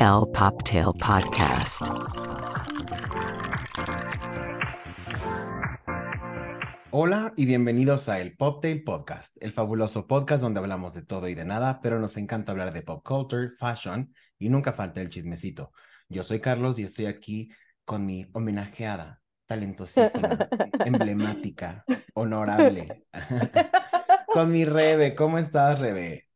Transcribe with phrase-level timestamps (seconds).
[0.00, 1.82] El Poptail Podcast.
[6.90, 11.34] Hola y bienvenidos a el Poptail Podcast, el fabuloso podcast donde hablamos de todo y
[11.34, 15.72] de nada, pero nos encanta hablar de pop culture, fashion y nunca falta el chismecito.
[16.08, 17.50] Yo soy Carlos y estoy aquí
[17.84, 20.48] con mi homenajeada, talentosísima,
[20.84, 21.84] emblemática,
[22.14, 23.06] honorable,
[24.32, 25.14] con mi Rebe.
[25.14, 26.28] ¿Cómo estás, Rebe?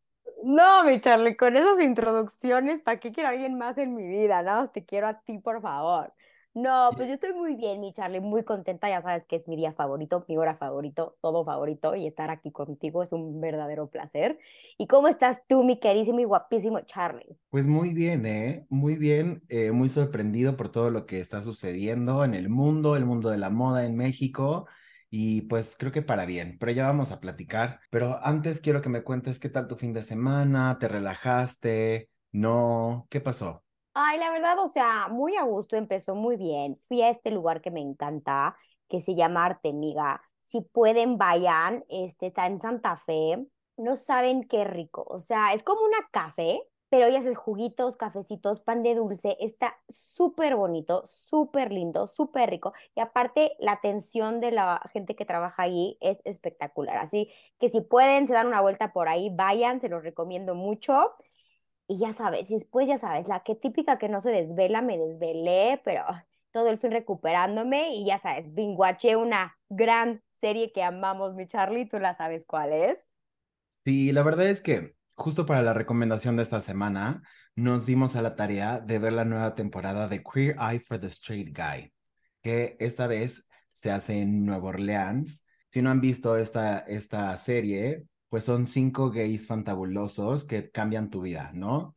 [0.44, 4.42] No, mi Charlie, con esas introducciones, ¿para qué quiero a alguien más en mi vida?
[4.42, 6.12] No, te quiero a ti, por favor.
[6.54, 8.88] No, pues yo estoy muy bien, mi Charlie, muy contenta.
[8.88, 11.94] Ya sabes que es mi día favorito, mi hora favorito, todo favorito.
[11.96, 14.38] Y estar aquí contigo es un verdadero placer.
[14.76, 17.36] ¿Y cómo estás tú, mi querísimo y guapísimo Charlie?
[17.50, 18.66] Pues muy bien, ¿eh?
[18.68, 23.06] Muy bien, eh, muy sorprendido por todo lo que está sucediendo en el mundo, el
[23.06, 24.66] mundo de la moda en México.
[25.10, 27.80] Y pues creo que para bien, pero ya vamos a platicar.
[27.90, 32.10] Pero antes quiero que me cuentes qué tal tu fin de semana, ¿te relajaste?
[32.32, 33.06] ¿No?
[33.10, 33.64] ¿Qué pasó?
[33.94, 36.78] Ay, la verdad, o sea, muy a gusto, empezó muy bien.
[36.86, 38.56] Fui a este lugar que me encanta,
[38.88, 40.22] que se llama Artemiga.
[40.42, 43.46] Si pueden, vayan, este está en Santa Fe.
[43.76, 48.60] No saben qué rico, o sea, es como una café, pero ella hace juguitos, cafecitos,
[48.60, 52.72] pan de dulce, está súper bonito, súper lindo, súper rico.
[52.94, 56.96] Y aparte, la atención de la gente que trabaja ahí es espectacular.
[56.98, 61.14] Así que si pueden, se dan una vuelta por ahí, vayan, se los recomiendo mucho.
[61.86, 65.80] Y ya sabes, después ya sabes, la que típica que no se desvela, me desvelé,
[65.84, 66.04] pero
[66.52, 71.86] todo el fin recuperándome y ya sabes, binguaché una gran serie que amamos, mi Charlie,
[71.88, 73.08] tú la sabes cuál es.
[73.84, 77.22] Sí, la verdad es que justo para la recomendación de esta semana,
[77.56, 81.08] nos dimos a la tarea de ver la nueva temporada de Queer Eye for the
[81.08, 81.92] Straight Guy,
[82.40, 85.44] que esta vez se hace en Nueva Orleans.
[85.68, 91.22] Si no han visto esta, esta serie, pues son cinco gays fantabulosos que cambian tu
[91.22, 91.96] vida, ¿no?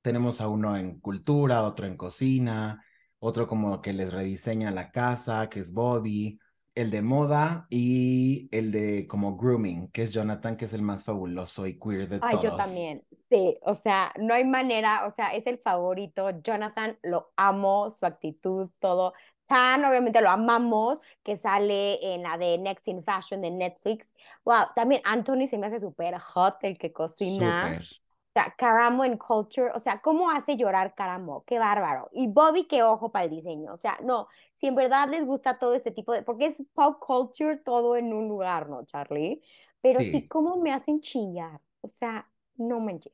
[0.00, 2.84] Tenemos a uno en cultura, otro en cocina,
[3.18, 6.38] otro como que les rediseña la casa, que es Bobby,
[6.74, 11.04] el de moda y el de como grooming, que es Jonathan, que es el más
[11.04, 12.44] fabuloso y queer de Ay, todos.
[12.44, 17.32] yo también, sí, o sea, no hay manera, o sea, es el favorito, Jonathan, lo
[17.36, 19.14] amo, su actitud, todo.
[19.46, 24.14] Tan, obviamente lo amamos, que sale en la de Next in Fashion de Netflix.
[24.44, 27.80] Wow, también Anthony se me hace súper hot, el que cocina.
[27.80, 28.00] Súper.
[28.30, 31.44] O sea, Caramo en Culture, o sea, ¿cómo hace llorar Caramo?
[31.46, 32.08] Qué bárbaro.
[32.12, 33.72] Y Bobby, qué ojo para el diseño.
[33.72, 36.98] O sea, no, si en verdad les gusta todo este tipo de, porque es pop
[37.00, 39.42] culture todo en un lugar, ¿no, Charlie?
[39.80, 40.28] Pero sí, Sí.
[40.28, 41.60] ¿cómo me hacen chillar?
[41.80, 43.12] O sea, no manches.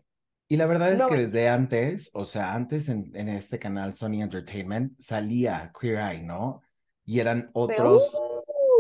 [0.49, 1.33] Y la verdad es No que manches.
[1.33, 6.63] desde antes, o sea, antes en, en este canal Sony Entertainment salía Queer Eye, ¿no?
[7.05, 8.25] Y eran Pero, otros,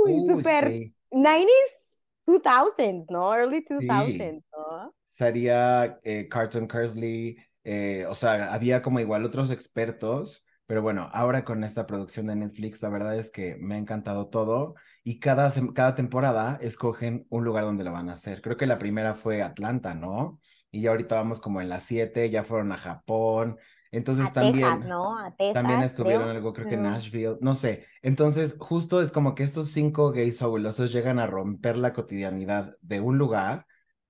[0.04, 1.85] uy, uy, súper sí, 90s,
[2.26, 3.34] 2000s, ¿no?
[3.34, 3.74] Early sí.
[3.74, 4.94] 2000s, ¿no?
[5.04, 11.44] Salía eh, Carlton Kersley, eh, o sea, había como igual otros expertos, pero bueno, ahora
[11.44, 15.52] con esta producción de Netflix, la verdad es que me ha encantado todo y cada,
[15.74, 18.42] cada temporada escogen un lugar donde lo van a hacer.
[18.42, 20.40] Creo que la primera fue Atlanta, ¿no?
[20.72, 23.58] Y ya ahorita vamos como en las siete, ya fueron a Japón,
[23.90, 24.88] entonces A Texas, también...
[24.88, 25.18] ¿no?
[25.18, 26.30] A También estuvieron creo.
[26.30, 26.82] algo, creo que en.
[26.82, 27.86] Nashville, no sé.
[28.02, 33.00] Entonces, justo es como que estos cinco gays fabulosos llegan a romper la cotidianidad de
[33.00, 33.66] un lugar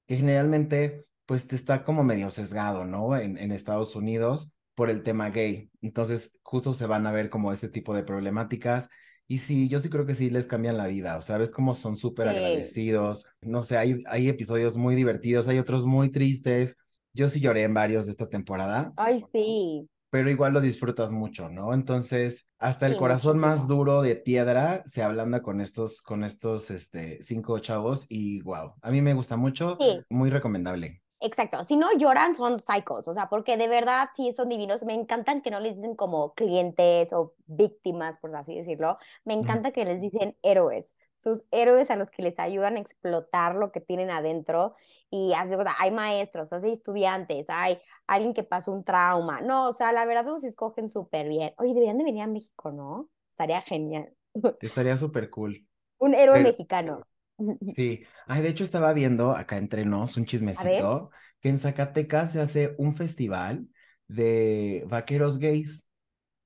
[0.07, 3.17] que generalmente, pues, te está como medio sesgado, ¿no?
[3.17, 5.71] En, en Estados Unidos por el tema gay.
[5.83, 8.89] Entonces, justo se van a ver como este tipo de problemáticas.
[9.29, 11.75] Y sí, yo sí creo que sí les cambian la vida, o sea, ves cómo
[11.75, 12.37] son súper Sí.
[12.37, 13.27] agradecidos.
[13.41, 16.77] No sé, hay, hay episodios muy divertidos, hay otros muy tristes.
[17.17, 19.89] Yo sí lloré en varios de esta temporada Ay, sí.
[20.11, 21.75] pero igual lo disfrutas mucho, ¿no?
[21.75, 26.71] Entonces, hasta el Sí, corazón más duro de piedra se ablanda con estos, con estos,
[26.71, 30.07] este, cinco chavos y wow, a mí me gusta mucho, Sí.
[30.09, 31.03] muy recomendable.
[31.19, 34.93] Exacto, si no lloran son psychos, o sea, porque de verdad sí son divinos, me
[34.95, 39.85] encantan que no les dicen como clientes o víctimas, por así decirlo, me encanta que
[39.87, 44.11] les dicen héroes, sus héroes a los que les ayudan a explotar lo que tienen
[44.11, 44.75] adentro
[45.11, 50.05] y hay maestros, hay estudiantes, hay alguien que pasó un trauma, no, o sea, la
[50.05, 51.53] verdad los escogen súper bien.
[51.59, 53.09] Oye, deberían de venir a México, ¿no?
[53.31, 54.13] Estaría genial.
[54.61, 55.67] Estaría súper cool.
[55.99, 57.07] Un héroe Pero mexicano.
[57.61, 61.11] sí, ay, de hecho estaba viendo acá entre nos un chismecito
[61.41, 63.69] que en Zacatecas se hace un festival
[64.09, 65.89] de vaqueros gays.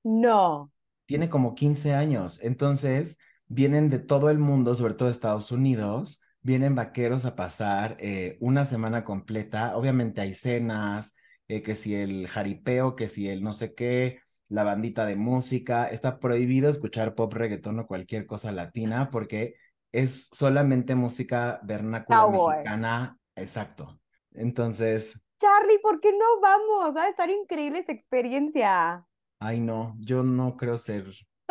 [0.02, 0.72] no.
[1.06, 2.38] tiene como 15 años.
[2.42, 3.18] Entonces,
[3.50, 8.38] vienen de todo el mundo, sobre todo de Estados Unidos, vienen vaqueros a pasar eh,
[8.40, 9.76] una semana completa.
[9.76, 11.14] Obviamente hay cenas,
[11.48, 15.86] eh, que si el jaripeo, que si el no sé qué, la bandita de música.
[15.86, 19.56] Está prohibido escuchar pop, reggaetón o cualquier cosa latina porque
[19.92, 22.54] es solamente música vernácula Cowboy.
[22.54, 23.18] mexicana.
[23.34, 24.00] Exacto.
[24.32, 26.94] Entonces, Charlie, ¿por qué no vamos?
[26.96, 29.04] Va a estar increíble esa experiencia.
[29.40, 31.06] Ay, no, yo no creo ser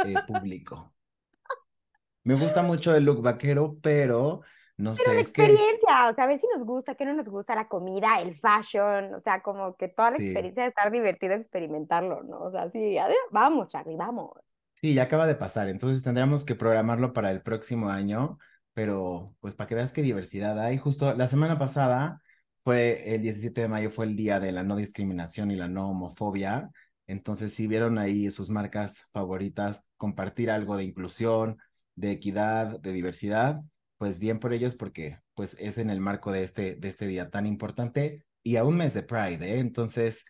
[0.06, 0.94] eh, público.
[2.24, 4.42] Me gusta mucho el look vaquero, pero
[4.77, 7.06] no Pero sé, la es que experiencia, o sea, a ver si nos gusta, qué
[7.06, 10.63] no nos gusta la comida, el fashion, o sea, como que toda la sí, experiencia
[10.63, 12.42] de estar divertido experimentarlo, ¿no?
[12.44, 14.31] O sea, sí, a ver, vamos, Charlie, vamos.
[14.75, 18.38] sí, ya acaba de pasar, entonces tendríamos que programarlo para el próximo año,
[18.74, 20.77] pero pues para que veas qué diversidad hay.
[20.77, 22.22] Justo la semana pasada
[22.63, 25.89] fue el 17 de mayo, fue el día de la no discriminación y la no
[25.89, 26.69] homofobia,
[27.07, 31.57] entonces si vieron ahí sus marcas favoritas compartir algo de inclusión,
[32.00, 33.62] de equidad, de diversidad,
[33.98, 37.30] pues bien por ellos porque pues es en el marco de este, de este día
[37.30, 39.60] tan importante y a un mes de Pride, ¿eh?
[39.60, 40.24] Entonces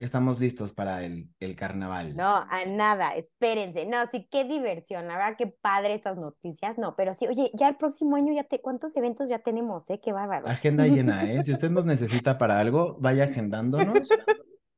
[0.00, 2.16] estamos listos para el, el carnaval.
[2.16, 3.84] No, a nada, espérense.
[3.84, 6.78] No, sí, qué diversión, la verdad, qué padre estas noticias.
[6.78, 10.00] No, pero sí, oye, ya el próximo año ya te, ¿cuántos eventos ya tenemos, eh?
[10.02, 10.48] Qué bárbaro.
[10.48, 11.42] Agenda llena, ¿eh?
[11.42, 14.08] Si usted nos necesita para algo, vaya agendándonos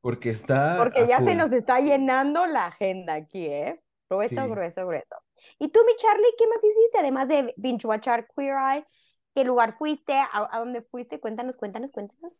[0.00, 3.80] porque está Porque ya se nos está llenando la agenda aquí, ¿eh?
[4.10, 4.50] Grueso, Sí.
[4.50, 5.14] grueso, grueso.
[5.58, 6.98] ¿Y tú, mi Charlie, qué más hiciste?
[6.98, 8.86] Además de binge watchar Queer Eye,
[9.34, 10.14] ¿qué lugar fuiste?
[10.14, 11.20] ¿A, a dónde fuiste?
[11.20, 12.34] Cuéntanos, cuéntanos, cuéntanos.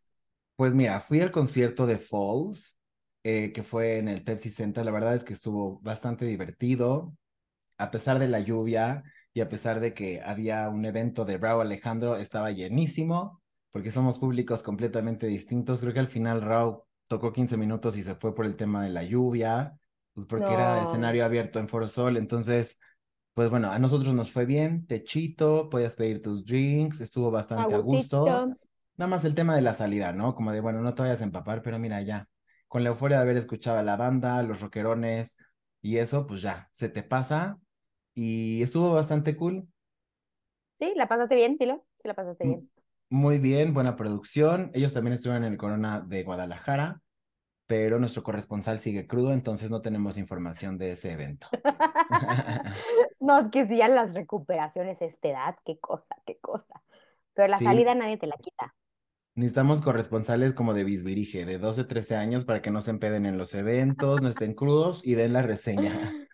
[0.57, 2.77] Pues mira, fui al concierto de Falls,
[3.25, 4.85] eh, que fue en el Pepsi Center.
[4.85, 7.15] La verdad es que estuvo bastante divertido,
[7.79, 9.05] a pesar de la lluvia
[9.35, 14.19] y a pesar de que había un evento de Raúl Alejandro, estaba llenísimo, porque somos
[14.19, 15.81] públicos completamente distintos.
[15.81, 18.91] Creo que al final Raúl tocó 15 minutos y se fue por el tema de
[18.91, 19.79] la lluvia,
[20.15, 22.17] pues porque era No, escenario abierto en Foro Sol.
[22.19, 22.79] Entonces,
[23.35, 27.79] pues bueno, a nosotros nos fue bien, techito, podías pedir tus drinks, estuvo bastante a
[27.79, 28.57] gusto.
[28.97, 30.35] Nada más el tema de la salida, ¿no?
[30.35, 32.29] Como de, bueno, no te vayas a empapar, pero mira, ya,
[32.69, 35.37] con la euforia de haber escuchado a la banda, los rockerones
[35.81, 37.59] y eso, pues ya, se te pasa
[38.15, 39.67] y estuvo bastante cool.
[40.75, 40.93] ¿Sí?
[40.97, 41.85] ¿La pasaste bien, Silo?
[41.97, 42.71] Sí, la pasaste bien.
[43.09, 44.71] Muy bien, buena producción.
[44.73, 47.02] Ellos también estuvieron en el Corona de Guadalajara,
[47.67, 51.49] pero nuestro corresponsal sigue crudo, entonces no tenemos información de ese evento.
[53.21, 56.83] No, es que si ya las recuperaciones a esta edad, qué cosa, qué cosa.
[57.35, 58.75] Pero la Sí, salida nadie te la quita.
[59.35, 63.37] necesitamos corresponsales como de Bisbirige, de 12, 13 años, para que no se empeden en
[63.39, 66.17] los eventos, no estén crudos y den la reseña.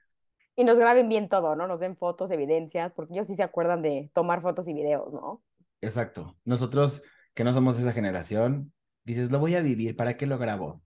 [0.57, 1.67] Y nos graben bien todo, ¿no?
[1.67, 5.43] Nos den fotos, evidencias, porque ellos sí se acuerdan de tomar fotos y videos, ¿no?
[5.81, 6.37] Exacto.
[6.45, 7.03] Nosotros
[7.35, 8.73] que no somos esa generación,
[9.05, 10.83] dices, lo voy a vivir, ¿para qué lo grabo?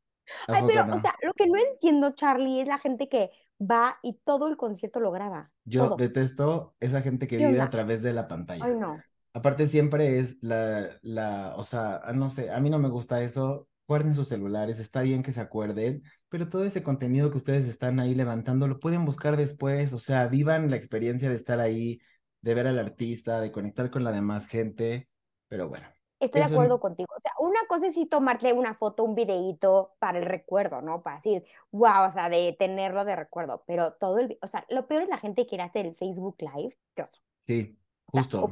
[0.47, 3.31] ¿A Ay, pero, o sea, lo que no entiendo, Charlie, es la gente que
[3.61, 5.53] va y todo el concierto lo graba.
[5.65, 5.97] Yo Todo.
[5.97, 8.67] detesto esa gente que ¿Qué vive a través de la Ay, pantalla.
[8.75, 9.05] no.
[9.35, 13.23] Aparte siempre es la, la, o sea, ah, no sé, a mí no me gusta
[13.23, 13.69] eso.
[13.89, 18.01] Guarden sus celulares, está bien que se acuerden, pero todo ese contenido que ustedes están
[18.01, 22.01] ahí levantando lo pueden buscar después, o sea, vivan la experiencia de estar ahí,
[22.41, 25.09] de ver al artista, de conectar con la demás gente,
[25.49, 25.89] pero bueno,
[26.23, 27.13] Estoy de acuerdo contigo.
[27.17, 31.03] O sea, una cosa es sí tomarle una foto, un videíto para el recuerdo, ¿no?
[31.03, 33.65] Para decir, wow, o sea, de tenerlo de recuerdo.
[33.67, 36.37] Pero todo el, o sea, lo peor es la gente que quiere hacer el Facebook
[36.39, 36.77] Live.
[36.95, 37.21] Qué oso.
[37.41, 37.77] sí,
[38.07, 38.45] justo.
[38.45, 38.51] o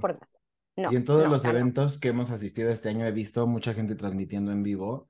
[0.76, 3.72] no, Y en todos no, los eventos que hemos asistido este año he visto mucha
[3.72, 5.08] gente transmitiendo en vivo,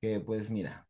[0.00, 0.86] que pues mira,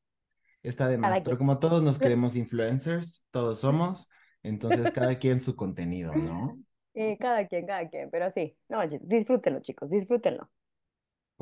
[0.62, 4.08] está de más, pero como todos nos creemos influencers, todos somos,
[4.42, 6.58] entonces cada quien su contenido, ¿no?
[6.94, 10.50] Eh, cada quien, cada quien, pero sí, no, disfrútenlo, chicos, disfrútenlo.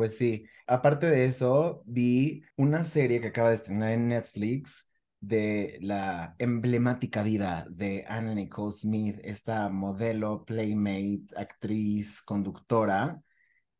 [0.00, 4.88] Pues sí, aparte de eso, vi una serie que acaba de estrenar en Netflix
[5.20, 13.20] de la emblemática vida de Anna Nicole Smith, esta modelo, playmate, actriz, conductora,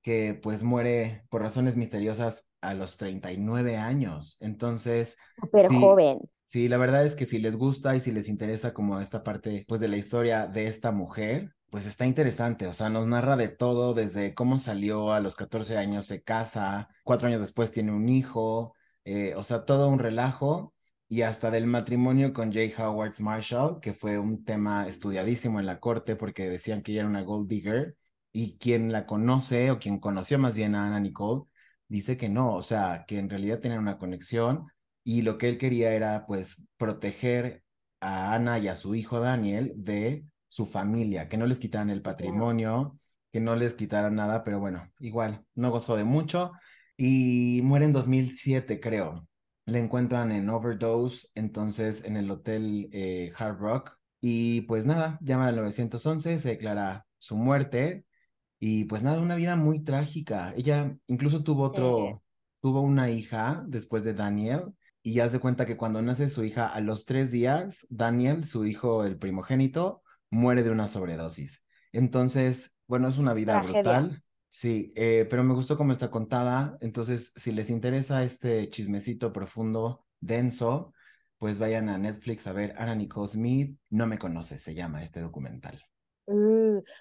[0.03, 4.37] que pues muere por razones misteriosas a los 39 años.
[4.41, 6.19] Entonces, Súper sí, joven.
[6.45, 9.65] sí, la verdad es que si les gusta y si les interesa como esta parte
[9.69, 13.49] pues de la historia de esta mujer, pues está interesante, o sea, nos narra de
[13.49, 18.09] todo, desde cómo salió a los 14 años, se casa, cuatro años después tiene un
[18.09, 18.75] hijo,
[19.05, 20.75] eh, o sea, todo un relajo
[21.09, 25.81] y hasta del matrimonio con Jay Howard Marshall, que fue un tema estudiadísimo en la
[25.81, 27.97] corte porque decían que ella era una gold digger
[28.33, 31.45] y quien la conoce o quien conoció más bien a Anna Nicole
[31.89, 34.67] dice que no, o sea, que en realidad tenían una conexión
[35.05, 37.65] y lo que él quería era pues proteger
[38.01, 42.03] a Ana y a su hijo Daniel de su familia, que no les quitaran el
[42.03, 42.99] patrimonio,
[43.33, 46.53] que no les quitaran nada, pero bueno, igual, no gozó de mucho
[46.97, 49.29] y muere en 2007, creo.
[49.67, 55.49] Le encuentran en overdose, entonces en el hotel eh, Hard Rock y pues nada, llaman
[55.49, 58.05] al 911, se declara su muerte
[58.59, 60.53] y pues nada, una vida muy trágica.
[60.57, 61.73] Ella incluso tuvo Sí.
[61.73, 62.23] otro,
[62.61, 66.69] tuvo una hija después de Daniel y ya se cuenta que cuando nace su hija
[66.69, 71.65] a los tres días, Daniel, su hijo, el primogénito, muere de una sobredosis.
[71.93, 73.81] Entonces, bueno, es una vida Tragedia.
[73.83, 74.23] brutal.
[74.49, 76.77] Sí, eh, pero me gustó cómo está contada.
[76.81, 80.93] Entonces, si les interesa este chismecito profundo, denso,
[81.39, 83.79] pues vayan a Netflix a ver Anna Nicole Smith.
[83.91, 85.90] No me conoces, se llama este documental.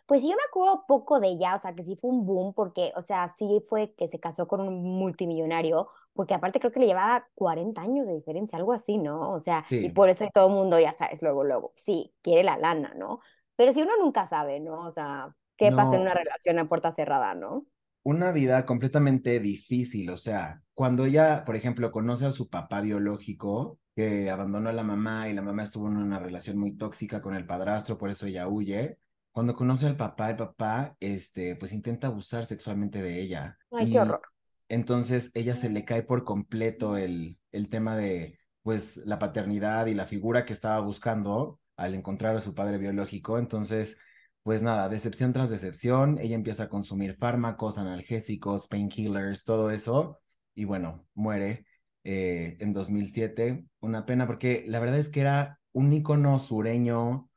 [0.05, 2.91] Pues yo me acuerdo poco de ella, o sea, que sí fue un boom, porque,
[2.95, 6.88] o sea, sí fue que se casó con un multimillonario, porque aparte creo que le
[6.88, 9.31] llevaba 40 años de diferencia, algo así, ¿no?
[9.31, 12.57] O sea, y por eso todo el mundo, ya sabes, luego, luego, sí, quiere la
[12.57, 13.19] lana, ¿no?
[13.55, 14.86] Pero si uno nunca sabe, ¿no?
[14.86, 17.65] O sea, qué pasa en una relación a puerta cerrada, ¿no?
[18.03, 20.09] una vida completamente difícil.
[20.09, 24.83] O sea, cuando ella, por ejemplo, conoce a su papá biológico, que abandonó a la
[24.83, 28.25] mamá y la mamá estuvo en una relación muy tóxica con el padrastro, por eso
[28.25, 28.98] ella huye.
[29.31, 33.57] Cuando conoce al papá, el papá, este, pues intenta abusar sexualmente de ella.
[33.71, 34.21] Ay, qué horror.
[34.67, 39.93] entonces ella se le cae por completo el, el tema de, pues, la paternidad y
[39.93, 43.39] la figura que estaba buscando al encontrar a su padre biológico.
[43.39, 43.98] Entonces,
[44.43, 50.19] pues nada, decepción tras decepción, ella empieza a consumir fármacos, analgésicos, painkillers, todo eso,
[50.55, 51.65] y bueno, muere
[52.03, 53.65] eh, en 2007.
[53.79, 57.28] Una pena porque la verdad es que era un ícono sureño,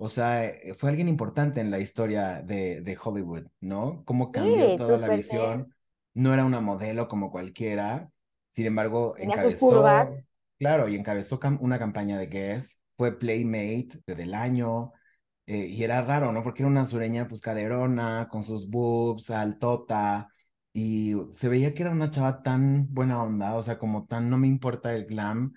[0.00, 4.04] o sea, eh, fue alguien importante en la historia de, de Hollywood, ¿no?
[4.06, 5.50] Cómo cambió Sí, toda la súper bien.
[5.50, 5.74] visión.
[6.14, 8.10] No era una modelo como cualquiera,
[8.48, 10.10] sin embargo, Tenía sus curvas.
[10.10, 10.24] encabezó,
[10.58, 14.92] claro, y encabezó cam- una campaña de Guess, fue Playmate del año
[15.46, 16.42] eh, y era raro, ¿no?
[16.42, 20.28] Porque era una sureña, pues, caderona, con sus boobs, altota,
[20.72, 24.38] y se veía que era una chava tan buena onda, o sea, como tan, no
[24.38, 25.52] me importa el glam,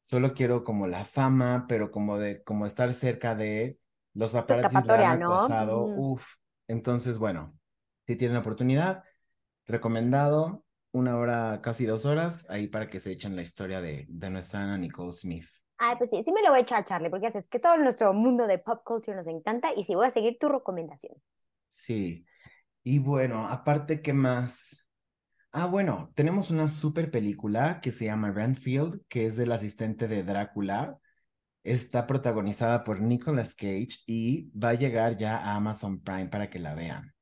[0.00, 3.78] solo quiero como la fama, pero como de, como estar cerca de
[4.18, 5.44] los paparazzis la han ¿no?
[5.44, 5.94] acosado, Ujú.
[5.94, 6.34] uff.
[6.68, 7.58] Entonces, bueno,
[8.06, 9.04] si tienen oportunidad,
[9.66, 14.30] recomendado, una hora, casi dos horas, ahí para que se echen la historia de, de
[14.30, 15.46] nuestra Ana Nicole Smith.
[15.78, 18.12] Ay, pues sí, sí me lo voy a echar, Charlie, porque sabes que todo nuestro
[18.12, 21.14] mundo de pop culture nos encanta y sí voy a seguir tu recomendación.
[21.68, 22.26] Sí.
[22.84, 24.88] Y bueno, aparte, ¿qué más?
[25.52, 30.24] Ah, bueno, tenemos una super película que se llama Renfield, que es del asistente de
[30.24, 30.98] Drácula.
[31.64, 36.58] Está protagonizada por Nicolas Cage y va a llegar ya a Amazon Prime para que
[36.58, 37.14] la vean.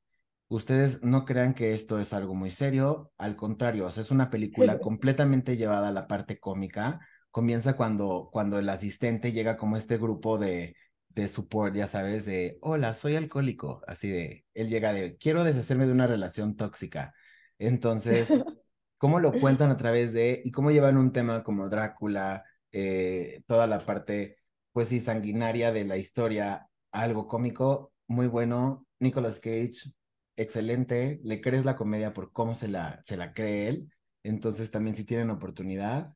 [0.48, 4.30] Ustedes no crean que esto es algo muy serio, al contrario, o sea, es una
[4.30, 7.00] película completamente llevada a la parte cómica.
[7.32, 10.76] Comienza cuando, cuando el asistente llega como este grupo de,
[11.16, 15.86] de support, ya sabes, de, hola, soy alcohólico, así de, él llega de, quiero deshacerme
[15.86, 17.14] de una relación tóxica.
[17.58, 18.28] Entonces,
[18.98, 22.44] cómo lo cuentan a través de, y cómo llevan un tema como Drácula,
[22.78, 24.36] eh, toda la parte,
[24.72, 28.86] pues sí, sanguinaria de la historia, algo cómico, muy bueno.
[29.00, 29.94] Nicolas Cage,
[30.36, 33.90] excelente, le crees la comedia por cómo se la, se la cree él.
[34.22, 36.12] Entonces, también si tienen oportunidad,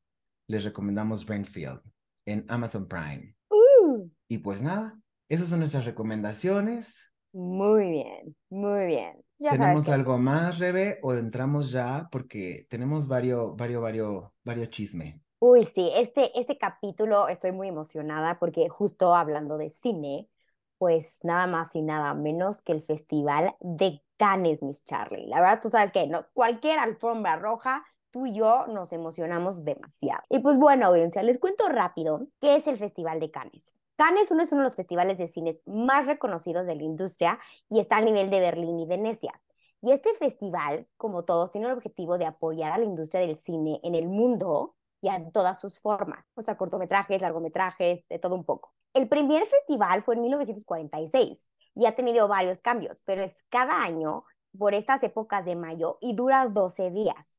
[0.47, 1.81] les recomendamos Renfield
[2.27, 3.35] en Amazon Prime.
[3.49, 4.99] Uh, Y pues nada,
[5.29, 7.11] esas son nuestras recomendaciones.
[7.33, 9.13] muy bien, muy bien.
[9.39, 12.07] Ya ¿Tenemos que algo más, Rebe, o entramos ya?
[12.11, 15.19] Porque tenemos varios, varios, varios, varios chisme.
[15.43, 20.29] Uy, sí, este, este capítulo estoy muy emocionada porque justo hablando de cine,
[20.77, 25.25] pues nada más y nada menos que el Festival de Cannes, Miss Charlie.
[25.25, 30.21] La verdad, tú sabes que no, cualquier alfombra roja, tú y yo nos emocionamos demasiado.
[30.29, 33.73] Y pues bueno, audiencia, les cuento rápido qué es el Festival de Cannes.
[33.95, 37.79] Cannes uno es uno de los festivales de cine más reconocidos de la industria y
[37.79, 39.33] está al nivel de Berlín y Venecia.
[39.81, 43.79] Y este festival, como todos, tiene el objetivo de apoyar a la industria del cine
[43.81, 48.45] en el mundo y en todas sus formas, o sea, cortometrajes, largometrajes, de todo un
[48.45, 48.73] poco.
[48.93, 54.25] El primer festival fue en 1946 y ha tenido varios cambios, pero es cada año
[54.57, 57.35] por estas épocas de mayo y dura 12 días.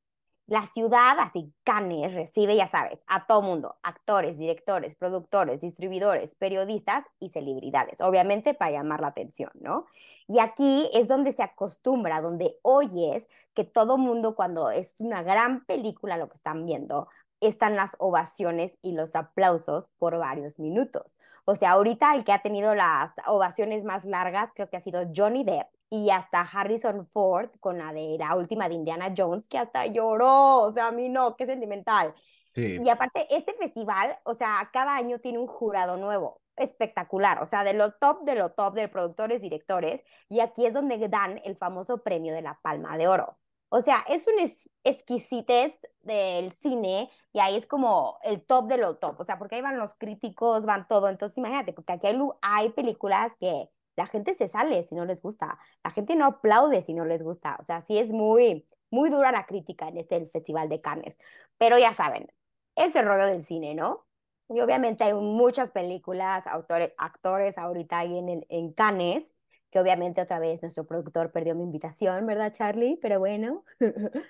[0.46, 7.04] La ciudad, así Cannes, recibe, ya sabes, a todo mundo, actores, directores, productores, distribuidores, periodistas
[7.20, 9.86] y celebridades, obviamente para llamar la atención, ¿no?
[10.26, 15.64] Y aquí es donde se acostumbra, donde oyes que todo mundo cuando es una gran
[15.64, 17.08] película lo que están viendo,
[17.48, 21.16] están las ovaciones y los aplausos por varios minutos.
[21.44, 25.02] O sea, ahorita el que ha tenido las ovaciones más largas creo que ha sido
[25.14, 29.58] Johnny Depp y hasta Harrison Ford con la de la última de Indiana Jones, que
[29.58, 32.14] hasta lloró, o sea, a mí no, qué sentimental.
[32.54, 37.46] Sí, Y aparte, este festival, o sea, cada año tiene un jurado nuevo, espectacular, o
[37.46, 41.40] sea, de lo top, de lo top de productores, directores, y aquí es donde dan
[41.44, 43.36] el famoso premio de la Palma de Oro.
[43.74, 48.76] O sea, es un es exquisitez del cine y ahí es como el top de
[48.76, 52.06] lo top, o sea, porque ahí van los críticos, van todo, entonces imagínate, porque aquí
[52.06, 56.26] hay, hay películas que la gente se sale si no les gusta, la gente no
[56.26, 59.96] aplaude si no les gusta, o sea, sí es muy, muy dura la crítica en
[59.96, 61.16] este Festival de Cannes,
[61.56, 62.30] pero ya saben,
[62.76, 64.04] es el rollo del cine, ¿no?
[64.50, 69.32] Y obviamente hay muchas películas, autores, actores ahorita ahí en, el, en Cannes,
[69.72, 72.98] que obviamente otra vez nuestro productor perdió mi invitación, ¿verdad, Charlie?
[73.00, 73.64] Pero bueno.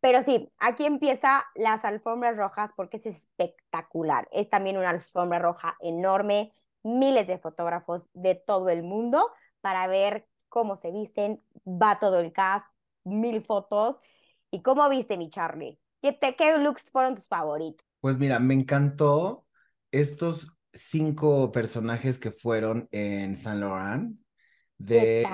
[0.00, 4.28] Pero sí, aquí empieza las alfombras rojas porque es espectacular.
[4.30, 10.28] Es también una alfombra roja enorme, miles de fotógrafos de todo el mundo para ver
[10.48, 12.66] cómo se visten, va todo el cast,
[13.02, 13.96] mil fotos.
[14.50, 15.80] ¿Y cómo viste mi Charlie?
[16.02, 17.84] ¿Qué, looks fueron tus favoritos?
[18.00, 19.46] Pues mira, me encantó
[19.90, 24.23] estos cinco personajes que fueron en Saint Laurent
[24.78, 25.26] de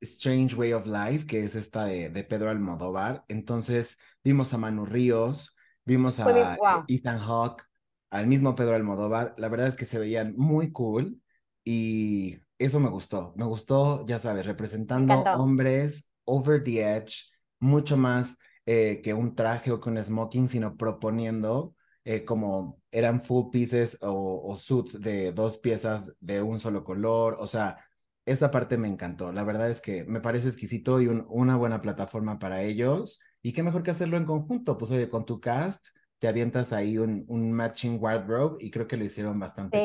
[0.00, 3.24] Strange Way of Life, que es esta de, de, Pedro Almodóvar.
[3.28, 6.56] Entonces vimos a Manu Ríos, vimos a
[6.88, 7.64] Ethan Hawke,
[8.10, 9.34] al mismo Pedro Almodóvar.
[9.38, 11.20] La verdad es que se veían muy cool
[11.64, 13.32] y eso me gustó.
[13.36, 17.30] Me gustó, ya sabes, representando hombres over the edge,
[17.60, 23.20] mucho más eh, que un traje o que un smoking, sino proponiendo eh, como eran
[23.20, 27.36] full pieces o, o, suits de dos piezas de un solo color.
[27.40, 27.78] O sea,
[28.26, 29.32] esa parte me encantó.
[29.32, 33.20] La verdad es que me parece exquisito y una buena plataforma para ellos.
[33.40, 34.76] Y qué mejor que hacerlo en conjunto.
[34.76, 35.86] Pues oye, con tu cast
[36.18, 39.78] te avientas ahí un, un matching wardrobe y creo que lo hicieron bastante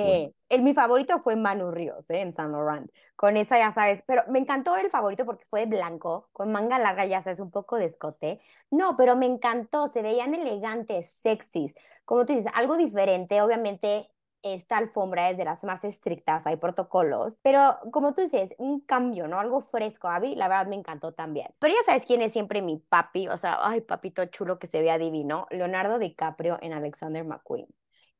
[0.49, 0.59] sí.
[0.59, 2.21] Mi favorito fue Manu Ríos, ¿eh?
[2.21, 2.89] en San Laurent.
[3.15, 7.05] Con esa, ya sabes, pero me encantó el favorito porque fue blanco, con manga larga,
[7.05, 8.41] ya sabes, un poco de escote.
[8.69, 11.75] No, pero me encantó, se veían elegantes, sexys.
[12.05, 14.09] Como tú dices, algo diferente, obviamente
[14.43, 19.27] esta alfombra es de las más estrictas, hay protocolos, pero como tú dices, un cambio,
[19.27, 19.39] ¿no?
[19.39, 20.07] Algo fresco.
[20.07, 21.49] A mí, la verdad, me encantó también.
[21.59, 24.81] Pero ya sabes quién es siempre mi papi, o sea, ay, papito chulo que se
[24.81, 27.67] vea divino, Leonardo DiCaprio en Alexander McQueen.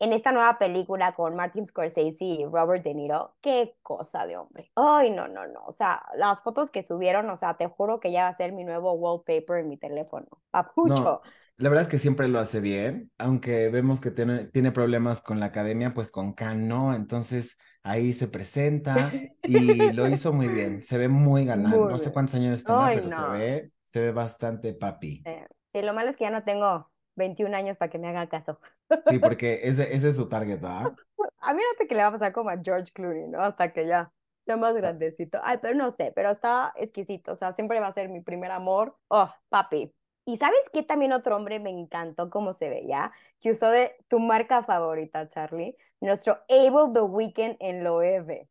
[0.02, 4.72] En esta nueva película con Martin Scorsese y Robert De Niro, qué cosa de hombre.
[4.74, 5.64] Ay, no, no, no.
[5.68, 8.52] O sea, las fotos que subieron, o sea, te juro que ya va a ser
[8.52, 10.26] mi nuevo wallpaper en mi teléfono.
[10.50, 11.22] Papucho.
[11.58, 15.40] La verdad es que siempre lo hace bien, aunque vemos que tiene, tiene problemas con
[15.40, 19.12] la academia, pues con Khan no, entonces ahí se presenta
[19.44, 23.10] y lo hizo muy bien, se ve muy ganado, no sé cuántos años tiene, pero
[23.12, 25.24] se ve, se ve bastante papi.
[25.72, 26.91] Sí, lo malo es que ya no tengo
[27.22, 28.60] 21 años para que me haga caso.
[29.08, 30.94] Sí, porque ese, ese es su target, ¿verdad?
[31.40, 33.40] A mí no que le va a pasar como a George Clooney, ¿no?
[33.40, 34.12] Hasta que ya,
[34.46, 35.40] ya más grandecito.
[35.44, 38.52] Ay, pero no sé, pero está exquisito, o sea, siempre va a ser mi primer
[38.52, 38.98] amor.
[39.08, 39.94] Oh, papi,
[40.26, 44.20] y sabes qué también otro hombre me encantó cómo se veía, que usó de tu
[44.20, 48.48] marca favorita, Charlie, nuestro Able the Weekend en Loewe.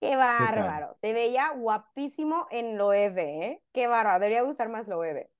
[0.00, 0.98] Qué bárbaro.
[1.00, 3.62] Se veía guapísimo en Loewe, ¿eh?
[3.72, 4.18] Qué bárbaro.
[4.18, 5.30] Debería usar más Loewe.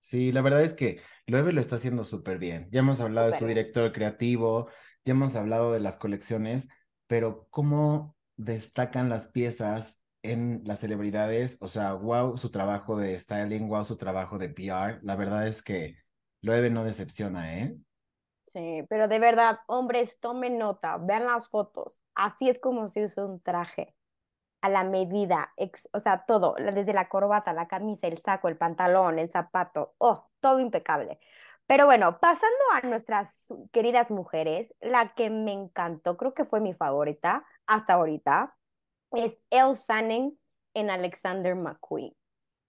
[0.00, 2.68] Sí, la verdad es que Loewe lo está haciendo súper bien.
[2.70, 4.68] Ya hemos hablado de su director creativo,
[5.04, 6.68] ya hemos hablado de las colecciones,
[7.06, 13.68] pero cómo destacan las piezas en las celebridades, o sea, wow su trabajo de styling,
[13.68, 15.00] wow su trabajo de PR.
[15.02, 15.98] La verdad es que
[16.40, 17.76] Loewe no decepciona, ¿eh?
[18.44, 22.00] Sí, pero de verdad, hombres, tomen nota, vean las fotos.
[22.14, 23.94] Así es como se usa un traje,
[24.60, 25.52] a la medida,
[25.92, 30.28] o sea, todo, desde la corbata, la camisa, el saco, el pantalón, el zapato, oh,
[30.40, 31.20] todo impecable.
[31.66, 36.72] Pero bueno, pasando a nuestras queridas mujeres, la que me encantó, creo que fue mi
[36.72, 38.56] favorita hasta ahorita,
[39.12, 40.38] es Elle Fanning
[40.74, 42.14] en Alexander McQueen.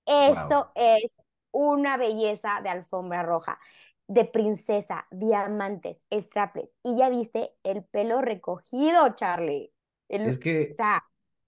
[0.05, 1.11] Eso es
[1.51, 3.59] una belleza de alfombra roja,
[4.07, 6.69] de princesa, diamantes, straples.
[6.83, 9.71] Y ya viste el pelo recogido, Charlie.
[10.09, 10.75] es que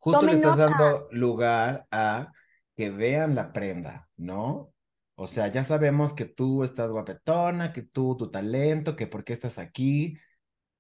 [0.01, 2.31] justo le estás dando lugar a
[2.75, 4.73] que vean la prenda, ¿no?
[5.13, 9.33] O sea, ya sabemos que tú estás guapetona, que tú, tu talento, que por qué
[9.33, 10.17] estás aquí.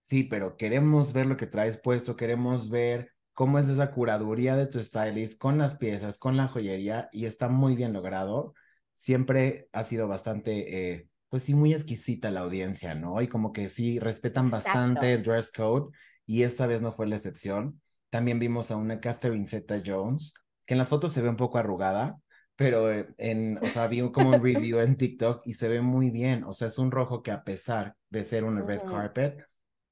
[0.01, 4.65] Sí, pero queremos ver lo que traes puesto, queremos ver cómo es esa curaduría de
[4.65, 8.55] tu stylist con las piezas, con la joyería y está muy bien logrado.
[8.93, 13.21] Siempre ha sido bastante, eh, pues sí, muy exquisita la audiencia, ¿no?
[13.21, 17.17] Y como que sí, respetan bastante el dress code y esta vez no fue la
[17.17, 17.79] excepción.
[18.11, 20.35] También vimos a una Catherine Zeta Jones,
[20.67, 22.19] que en las fotos se ve un poco arrugada,
[22.55, 26.11] pero eh, en, o sea, vi como un review en TikTok y se ve muy
[26.11, 26.43] bien.
[26.43, 29.43] O sea, es un rojo que a pesar de ser una red carpet,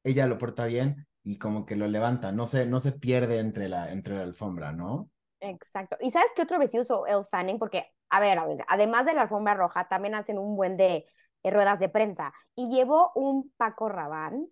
[0.04, 3.70] ella lo porta bien y como que lo levanta, no se, no se pierde entre
[3.70, 5.10] la, entre la alfombra, ¿no?
[5.40, 5.98] Exacto.
[6.02, 7.60] ¿Y sabes qué otro vestido usó El Fanning?
[7.60, 11.06] Porque, a ver, a ver, además de la alfombra roja, también hacen un buen de,
[11.44, 12.34] ruedas de prensa.
[12.56, 14.48] Y llevó un Paco Rabán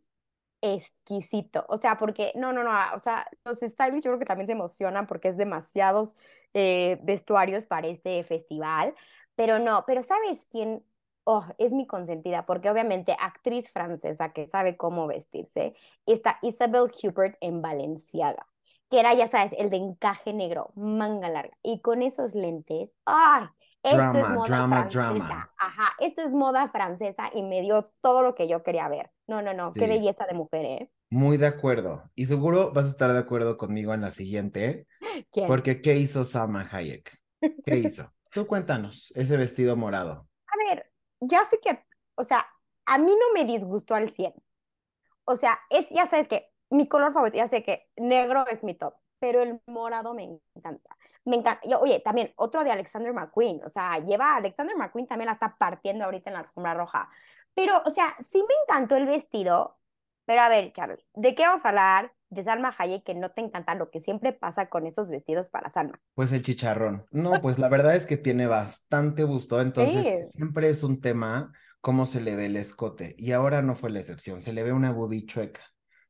[0.62, 1.66] exquisito.
[1.70, 4.54] O sea, porque, no, no, no, o sea, los stylists yo creo que también se
[4.54, 6.16] emocionan porque es demasiados
[6.54, 8.96] eh, vestuarios para este festival.
[9.36, 10.84] Pero no, pero ¿sabes quién
[11.28, 17.38] oh, es mi consentida, porque obviamente actriz francesa que sabe cómo vestirse, está Isabel Hubert
[17.42, 18.48] en Valenciaga,
[18.90, 23.48] que era, ya sabes, el de encaje negro, manga larga, y con esos lentes, ¡ay!
[23.84, 25.00] Esto drama, es moda drama, francesa.
[25.00, 25.54] drama.
[25.58, 29.12] Ajá, esto es moda francesa y me dio todo lo que yo quería ver.
[29.28, 30.92] No, no, no, qué belleza de mujer, ¿eh?
[31.10, 32.10] Muy de acuerdo.
[32.16, 34.88] Y seguro vas a estar de acuerdo conmigo en la siguiente,
[35.32, 35.48] ¿Quién?
[35.48, 37.18] Porque ¿qué hizo Salma Hayek?
[37.64, 38.12] ¿Qué hizo?
[38.32, 40.28] Tú cuéntanos, ese vestido morado.
[40.48, 41.84] A ver, ya sé que,
[42.16, 42.46] o sea,
[42.86, 44.34] a mí no me disgustó al 100.
[45.26, 48.74] O sea, es, ya sabes que mi color favorito, ya sé que negro es mi
[48.74, 50.97] top, pero el morado me encanta.
[51.28, 51.60] Me encanta.
[51.68, 55.56] Y, oye, también otro de Alexander McQueen, o sea, lleva Alexander McQueen también la está
[55.58, 57.10] partiendo ahorita en la alfombra roja.
[57.54, 59.78] Pero, o sea, sí me encantó el vestido,
[60.26, 62.14] pero a ver, Charlie, ¿de qué vamos a hablar?
[62.30, 65.70] De Salma Hayek, que no te encanta lo que siempre pasa con estos vestidos para
[65.70, 66.00] Salma.
[66.14, 67.06] Pues el chicharrón.
[67.12, 70.32] No, pues la verdad es que tiene bastante gusto, entonces Sí.
[70.38, 73.16] siempre es un tema cómo se le ve el escote.
[73.18, 75.62] Y ahora no fue la excepción, se le ve una boobie chueca.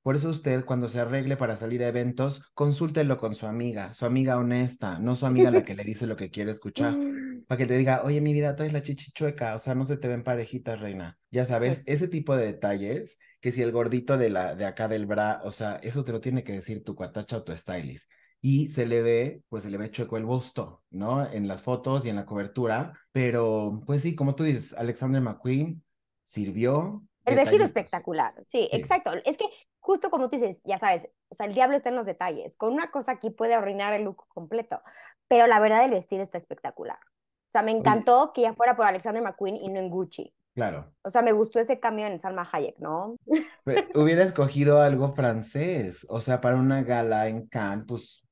[0.07, 4.05] Por eso usted, cuando se arregle para salir a eventos, consúltelo con su amiga, su
[4.05, 6.95] amiga honesta, no su amiga la que le dice lo que quiere escuchar.
[7.45, 9.97] Para que te diga, oye, mi vida, traes la chichi chueca, o sea, no se
[9.97, 11.17] te ven parejitas, reina.
[11.29, 15.07] Ya sabes, ese tipo de detalles, que si el gordito de la de acá del
[15.07, 18.09] bra, o sea, eso te lo tiene que decir tu cuatacha o tu stylist.
[18.39, 21.29] Y se le ve, pues se le ve chueco el busto, ¿no?
[21.29, 25.83] En las fotos y en la cobertura, pero pues sí, como tú dices, Alexander McQueen
[26.23, 27.03] sirvió.
[27.25, 29.11] El vestido espectacular, sí, exacto.
[29.25, 29.43] Es que
[29.87, 32.57] justo como tú dices, ya sabes, o sea, el diablo está en los detalles.
[32.57, 34.81] Con una cosa aquí puede arruinar el look completo,
[35.29, 36.97] pero la verdad el vestido está espectacular.
[36.99, 40.33] O sea, me encantó que ya fuera por Alexander McQueen y no en Gucci.
[40.53, 40.93] Claro.
[41.03, 43.15] O sea, me gustó ese cambio en Salma Hayek, ¿no?
[43.63, 48.27] Pero hubiera escogido algo francés, o sea, para una gala en Cannes, pues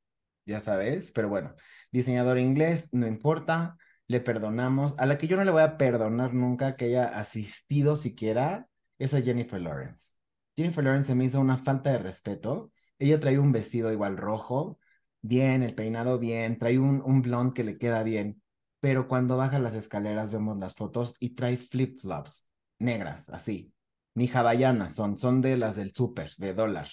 [0.45, 1.55] ya sabes, pero bueno,
[1.89, 4.99] diseñador inglés, no importa, le perdonamos.
[4.99, 8.67] A la que yo no le voy a perdonar nunca que haya asistido siquiera
[8.99, 10.15] es a Jennifer Lawrence.
[10.57, 12.71] Jennifer Lawrence se me hizo una falta de respeto.
[12.99, 14.79] Ella trae un vestido igual rojo,
[15.21, 18.41] bien, el peinado bien, trae un, un blond que le queda bien,
[18.79, 22.47] pero cuando baja las escaleras vemos las fotos y trae flip-flops
[22.79, 23.73] negras, así.
[24.13, 26.87] Ni hawaianas son, son de las del súper, de dólar.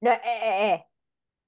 [0.00, 0.86] No, eh, eh, eh.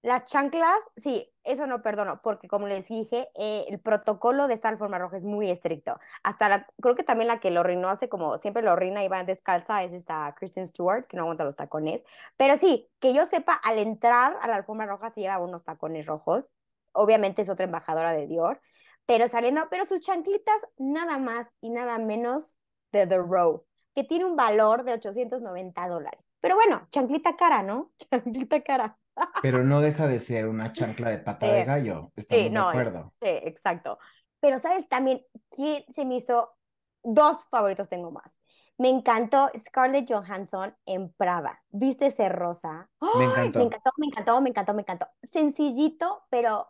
[0.03, 4.69] Las chanclas, sí, eso no perdono, porque como les dije, eh, el protocolo de esta
[4.69, 5.99] alfombra roja es muy estricto.
[6.23, 9.09] Hasta la, creo que también la que lo reinó hace como siempre lo reina y
[9.25, 12.05] descalza es esta Kristen Stewart, que no aguanta los tacones.
[12.37, 16.07] Pero sí, que yo sepa, al entrar a la alfombra roja se lleva unos tacones
[16.07, 16.45] rojos.
[16.93, 18.61] Obviamente es otra embajadora de Dior,
[19.05, 22.57] pero saliendo, pero sus chanclitas nada más y nada menos
[22.93, 26.21] de The Row, que tiene un valor de 890 dólares.
[26.41, 27.93] Pero bueno, chanclita cara, ¿no?
[28.11, 28.97] Chanclita cara.
[29.41, 31.65] Pero no deja de ser una chancla de pata de Sí.
[31.65, 32.13] gallo.
[32.17, 33.15] Estamos Sí, no, de acuerdo.
[33.21, 33.99] Sí, exacto.
[34.41, 36.55] Pero sabes también quién se me hizo
[37.03, 38.39] dos favoritos tengo más.
[38.79, 41.63] Me encantó Scarlett Johansson en Prada.
[41.71, 42.89] ¿Viste ese rosa?
[43.01, 43.49] Me ¡Ay!
[43.49, 43.59] encantó.
[43.59, 45.09] Me encantó, me encantó, me encantó, me encantó.
[45.23, 46.69] Sencillito, pero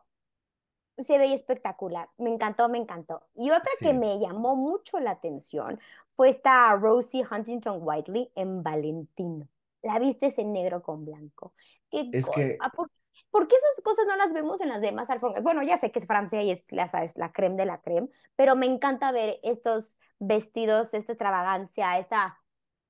[0.97, 2.09] se veía espectacular.
[2.19, 3.27] Me encantó, me encantó.
[3.35, 5.79] Y otra que me llamó mucho la atención
[6.17, 9.47] fue esta Rosie Huntington Whiteley en Valentino.
[9.83, 11.55] La viste ese negro con blanco.
[11.91, 12.91] Qué Es que- ah, ¿por,
[13.31, 15.43] por qué esas cosas no las vemos en las demás alfombras?
[15.45, 18.09] Bueno, ya sé que es Francia y es, ya sabes, la creme de la creme,
[18.37, 22.39] pero me encanta ver estos vestidos, esta extravagancia, esta,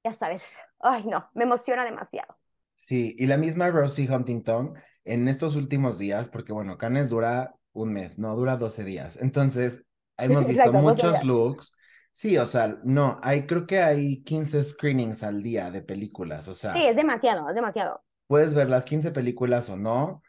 [0.04, 2.36] ya sabes, ay no, me emociona demasiado.
[2.74, 4.74] Sí, y la misma Rosie Huntington
[5.04, 9.18] en estos últimos días, porque bueno, Cannes dura un mes, no, dura 12 días.
[9.20, 9.84] Entonces,
[10.18, 11.74] hemos visto Exacto, 12 muchos looks.
[12.12, 16.54] Sí, o sea, no, hay, creo que hay 15 screenings al día de películas, o
[16.54, 18.02] sea, Sí, es demasiado, es demasiado.
[18.26, 20.22] puedes ver las 15 películas o no,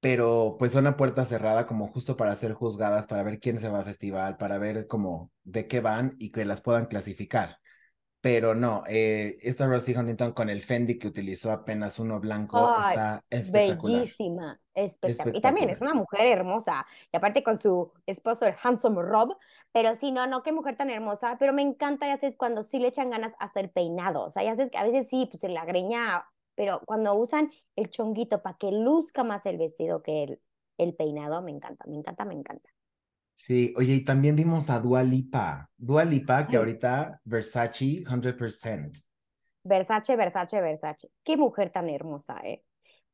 [0.00, 3.68] pero pues son a puerta cerrada como justo para ser juzgadas, para ver quién se
[3.68, 7.58] va al festival, para ver como de qué van y que las puedan clasificar.
[8.24, 12.92] Pero no, eh, esta Rosie Huntington con el Fendi que utilizó apenas uno blanco Ay,
[12.92, 14.00] está espectacular.
[14.00, 15.36] Bellísima, espectacular.
[15.36, 19.36] Y también es una mujer hermosa, y aparte con su esposo, el handsome Rob,
[19.72, 22.78] pero sí, no, no, qué mujer tan hermosa, pero me encanta, ya sabes, cuando sí
[22.78, 25.44] le echan ganas hasta el peinado, o sea, ya sabes que a veces sí, pues
[25.44, 30.22] en la greña, pero cuando usan el chonguito para que luzca más el vestido que
[30.22, 30.40] el,
[30.78, 32.73] el peinado, me encanta, me encanta, me encanta.
[33.34, 35.68] Sí, oye, y también vimos a Dua Lipa.
[35.76, 36.60] Dua Lipa, que Ay.
[36.60, 39.00] ahorita Versace 100%.
[39.64, 41.10] Versace, Versace, Versace.
[41.24, 42.62] Qué mujer tan hermosa, ¿eh?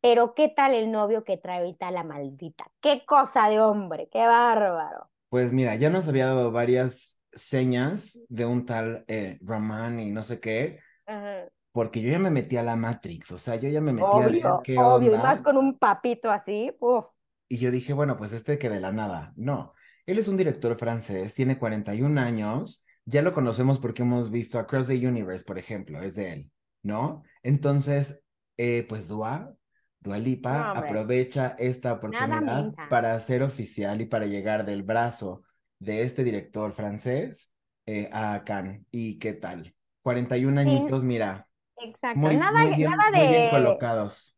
[0.02, 2.70] Pero qué tal el novio que trae ahorita la maldita.
[2.80, 5.10] Qué cosa de hombre, qué bárbaro.
[5.28, 10.40] Pues mira, ya nos había dado varias señas de un tal eh, y no sé
[10.40, 11.48] qué, Ajá.
[11.72, 14.26] porque yo ya me metí a la Matrix, o sea, yo ya me metí a
[14.26, 17.06] ver qué obvio, y más con un papito así, uf.
[17.48, 19.32] Y yo dije, bueno, pues este que de la nada.
[19.36, 19.74] No,
[20.06, 24.88] él es un director francés, tiene 41 años, ya lo conocemos porque hemos visto Across
[24.88, 26.50] the Universe, por ejemplo, es de él,
[26.82, 27.22] ¿no?
[27.42, 28.22] Entonces,
[28.56, 29.54] eh, pues Dua,
[30.00, 35.42] Dua Lipa No, aprovecha esta oportunidad para hacer oficial y para llegar del brazo
[35.78, 37.52] de este director francés
[37.86, 38.82] eh, a Cannes.
[38.90, 39.74] ¿Y qué tal?
[40.02, 41.46] 41 Sin- añitos, mira,
[41.82, 44.36] Exacto, muy, nada, muy bien, nada muy bien de, colocados.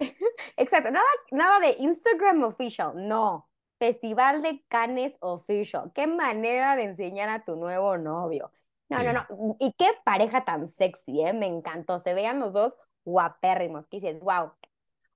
[0.56, 3.49] Exacto, nada, nada de Instagram official, no.
[3.80, 5.90] Festival de Cannes official.
[5.92, 8.52] Qué manera de enseñar a tu nuevo novio.
[8.88, 9.16] No, no, Sí.
[9.30, 9.56] no.
[9.58, 11.32] Y qué pareja tan sexy, ¿eh?
[11.32, 11.98] Me encantó.
[11.98, 13.88] Se veían los dos guapérrimos.
[13.88, 14.52] Que dices, wow.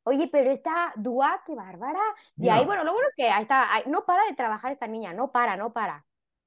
[0.05, 2.01] Oye, pero esta Dua, qué bárbara.
[2.41, 2.65] Ahí, No.
[2.67, 5.31] bueno, lo bueno es que ahí está, ahí- no para de trabajar esta niña, no
[5.31, 6.05] para, no para.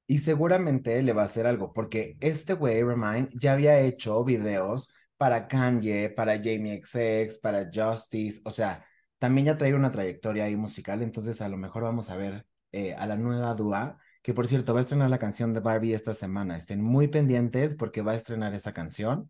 [0.08, 4.92] Y seguramente le va a hacer algo, porque este güey, Remind, ya había hecho videos
[5.18, 8.86] para Kanye, para Jamie XX, para Justice, o sea,
[9.20, 12.94] también ya trae una trayectoria ahí musical, entonces a lo mejor vamos a ver eh,
[12.96, 16.14] a la nueva Dua, que por cierto va a estrenar la canción de Barbie esta
[16.14, 19.30] semana, estén muy pendientes porque va a estrenar esa canción,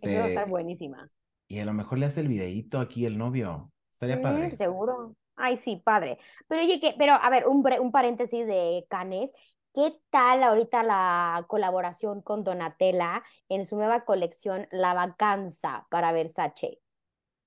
[0.00, 1.08] Esa va a estar este, buenísima.
[1.48, 4.50] y a lo mejor le hace el videíto aquí el novio, estaría Mm, padre.
[4.52, 5.14] seguro.
[5.36, 6.18] Ay, sí, padre.
[6.48, 9.32] Pero oye, que, pero a ver, un, un paréntesis de Canes.
[9.74, 16.80] ¿Qué tal ahorita la colaboración con Donatella en su nueva colección La Vacanza para Versace?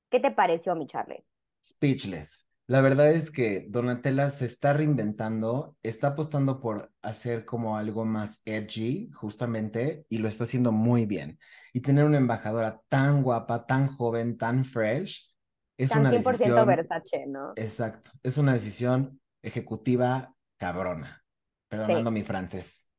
[0.10, 1.26] ¿Qué te pareció, mi Charlie?
[1.64, 2.48] Speechless.
[2.68, 8.42] La verdad es que Donatella se está reinventando, está apostando por hacer como algo más
[8.46, 11.38] edgy, justamente, y lo está haciendo muy bien.
[11.74, 15.34] Y tener una embajadora tan guapa, tan joven, tan fresh,
[15.78, 17.54] es Tan una 100% decisión, Versace, ¿no?
[17.56, 21.24] exacto, es una decisión ejecutiva cabrona.
[21.68, 22.16] Perdonando Sí.
[22.16, 22.91] mi francés.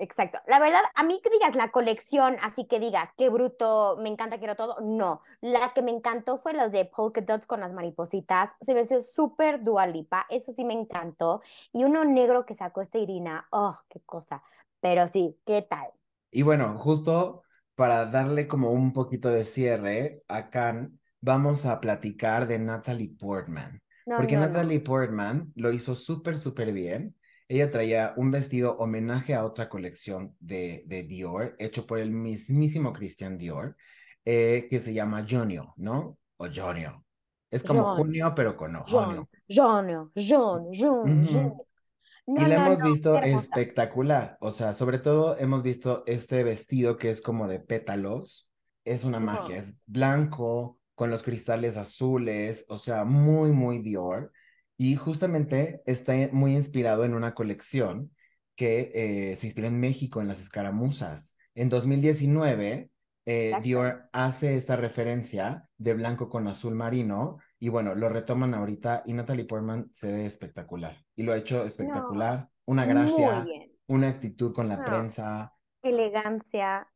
[0.00, 0.38] Exacto.
[0.46, 4.38] La verdad, a mí que digas la colección, así que digas, qué bruto, me encanta,
[4.38, 4.76] quiero todo.
[4.80, 8.50] No, la que me encantó fue los de polka dots con las maripositas.
[8.64, 11.42] Se me hizo súper dualipa, eso sí me encantó.
[11.72, 14.42] Y uno negro que sacó esta Irina, oh, qué cosa.
[14.80, 15.88] Pero sí, ¿qué tal?
[16.30, 17.42] Y bueno, justo
[17.74, 23.82] para darle como un poquito de cierre a Cannes, vamos a platicar de Natalie Portman.
[24.06, 24.46] No, Porque no, no.
[24.46, 27.16] Natalie Portman lo hizo súper, súper bien.
[27.48, 32.92] Ella traía un vestido homenaje a otra colección de, de Dior, hecho por el mismísimo
[32.92, 33.74] Christian Dior,
[34.24, 36.18] eh, que se llama Jonio, ¿no?
[36.36, 37.04] O Jonio.
[37.50, 39.28] Es como Jon, junio, pero con ojonio.
[39.48, 41.26] John, John, John, John.
[41.26, 41.54] John.
[42.26, 44.36] Y la no, hemos no, visto espectacular.
[44.40, 48.50] O sea, sobre todo hemos visto este vestido que es como de pétalos.
[48.84, 49.56] Es una magia.
[49.56, 52.66] Es blanco con los cristales azules.
[52.68, 54.30] O sea, muy, muy Dior.
[54.78, 58.12] Y justamente está muy inspirado en una colección
[58.56, 61.36] que eh, se inspiró en México, en las escaramuzas.
[61.54, 62.90] En 2019,
[63.26, 63.52] eh.
[63.62, 69.12] Dior hace esta referencia de blanco con azul marino y bueno, lo retoman ahorita y
[69.12, 73.44] Natalie Portman se ve espectacular y lo ha hecho espectacular, una gracia,
[73.88, 74.84] una actitud con la No.
[74.84, 75.52] prensa.
[75.82, 76.88] elegancia.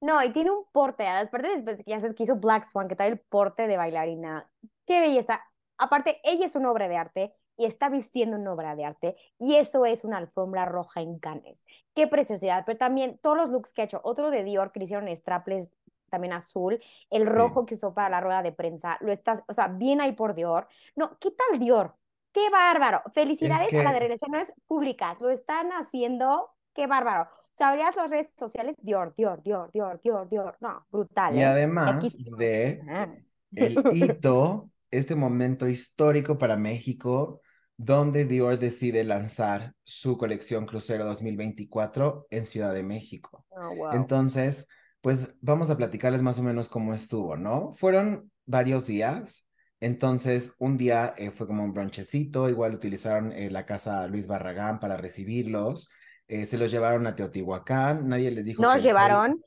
[0.00, 3.08] No, y tiene un porte, aparte después ya sabes que hizo Black Swan, que trae
[3.08, 4.48] el porte de bailarina.
[4.86, 5.40] Qué belleza.
[5.78, 9.56] Aparte, ella es una obra de arte y está vistiendo una obra de arte y
[9.56, 11.64] eso es una alfombra roja en Cannes.
[11.94, 14.84] Qué preciosidad, pero también todos los looks que ha hecho, otro de Dior que le
[14.86, 15.70] hicieron straples
[16.10, 19.66] también azul, el rojo que usó para la rueda de prensa, lo está, o sea,
[19.68, 20.68] bien ahí por Dior.
[20.94, 21.94] No, ¿qué tal Dior?
[22.32, 23.02] Qué bárbaro.
[23.12, 27.28] Felicidades a la de relaciones públicas, lo están haciendo, qué bárbaro.
[27.56, 28.76] ¿Sabrías las redes sociales?
[28.80, 30.56] Dior, Dior, Dior, Dior, Dior, Dior.
[30.60, 31.44] No, brutal, Y ¿eh?
[31.44, 33.08] Además aquí- de Ah.
[33.54, 37.40] el hito, este momento histórico para México,
[37.76, 43.44] donde Dior decide lanzar su colección Crucero 2024 en Ciudad de México.
[43.50, 43.92] Oh, wow.
[43.92, 44.66] Entonces,
[45.00, 47.72] pues vamos a platicarles más o menos cómo estuvo, ¿no?
[47.74, 49.46] Fueron varios días.
[49.80, 54.80] Entonces, un día eh, fue como un bronchecito, igual utilizaron eh, la casa Luis Barragán
[54.80, 55.88] para recibirlos.
[56.26, 59.42] eh, se los llevaron a Teotihuacán, nadie les dijo ¿Nos llevaron?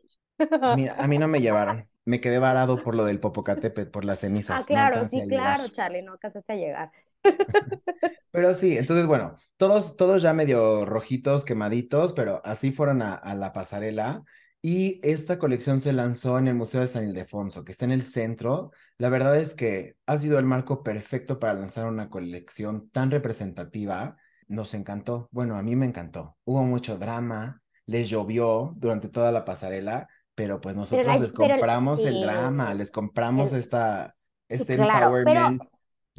[0.97, 4.61] A mí no me llevaron, me quedé varado por lo del Popocatépetl, por las cenizas.
[4.61, 5.67] Ah, claro, sí, claro.
[5.67, 6.91] Charlie, no alcanzaste a llegar.
[8.31, 13.35] Pero sí, entonces bueno, todos, todos ya medio rojitos, quemaditos, pero así fueron a, a
[13.35, 14.23] la pasarela.
[14.61, 18.03] Y esta colección se lanzó en el Museo de San Ildefonso, que está en el
[18.03, 18.71] centro.
[18.97, 24.17] La verdad es que ha sido el marco perfecto para lanzar una colección tan representativa.
[24.47, 25.27] Nos encantó.
[25.31, 26.37] Bueno, a mí me encantó.
[26.45, 31.55] Hubo mucho drama, les llovió durante toda la pasarela, pero pues nosotros la- les pero
[31.55, 34.15] compramos el sí, drama, les compramos el- esta,
[34.47, 35.63] este claro, pero- empowerment.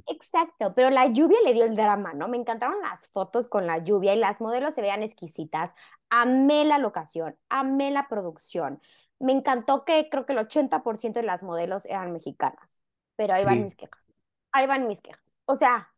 [0.06, 2.26] Exacto, pero la lluvia le dio el drama, ¿no?
[2.28, 5.72] Me encantaron las fotos con la lluvia y las modelos se veían exquisitas.
[6.10, 8.80] Amé la locación, amé la producción.
[9.20, 12.82] Me encantó que creo que el 80% de las modelos eran mexicanas,
[13.16, 13.46] pero ahí Sí.
[13.46, 14.02] van mis quejas.
[14.52, 15.22] Ahí van mis quejas.
[15.46, 15.92] O sea,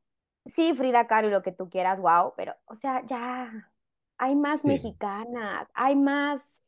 [0.46, 3.70] sí, Frida Kahlo y lo que tú quieras, wow, pero, o sea, ya,
[4.18, 6.60] hay más mexicanas, hay más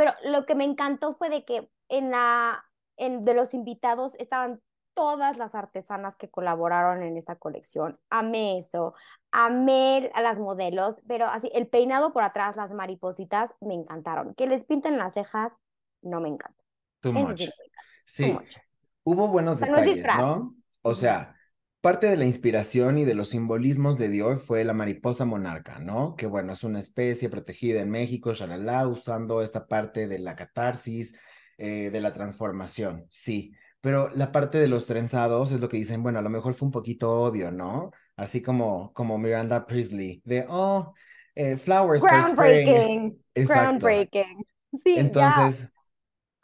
[0.00, 2.64] pero lo que me encantó fue de que en la,
[2.96, 4.62] en, de los invitados estaban
[4.94, 8.00] todas las artesanas que colaboraron en esta colección.
[8.08, 8.94] Amé eso,
[9.30, 14.34] amé a las modelos, pero así, el peinado por atrás, las maripositas, me encantaron.
[14.36, 15.52] Que les pinten las cejas,
[16.00, 16.64] no me encanta.
[17.00, 17.36] Too much.
[17.36, 17.82] sí, no me encanta.
[18.06, 18.56] Sí, Too much.
[19.04, 20.06] hubo buenos sea, detalles.
[20.16, 20.54] ¿no?
[20.80, 21.36] O sea,
[21.80, 26.14] parte de la inspiración y de los simbolismos de Dior fue la mariposa monarca, ¿no?
[26.16, 31.14] Que bueno, es una especie protegida en México, shalala, usando esta parte de la catarsis,
[31.58, 33.52] eh, de la transformación, sí.
[33.80, 36.66] Pero la parte de los trenzados es lo que dicen, bueno, a lo mejor fue
[36.66, 37.92] un poquito obvio, ¿no?
[38.16, 40.92] Así como, como Miranda Priestley, de, oh,
[41.34, 42.66] eh, flowers for spring.
[42.66, 43.24] Groundbreaking.
[43.34, 43.62] Exacto.
[43.62, 44.46] Groundbreaking.
[44.84, 45.50] Sí, ya.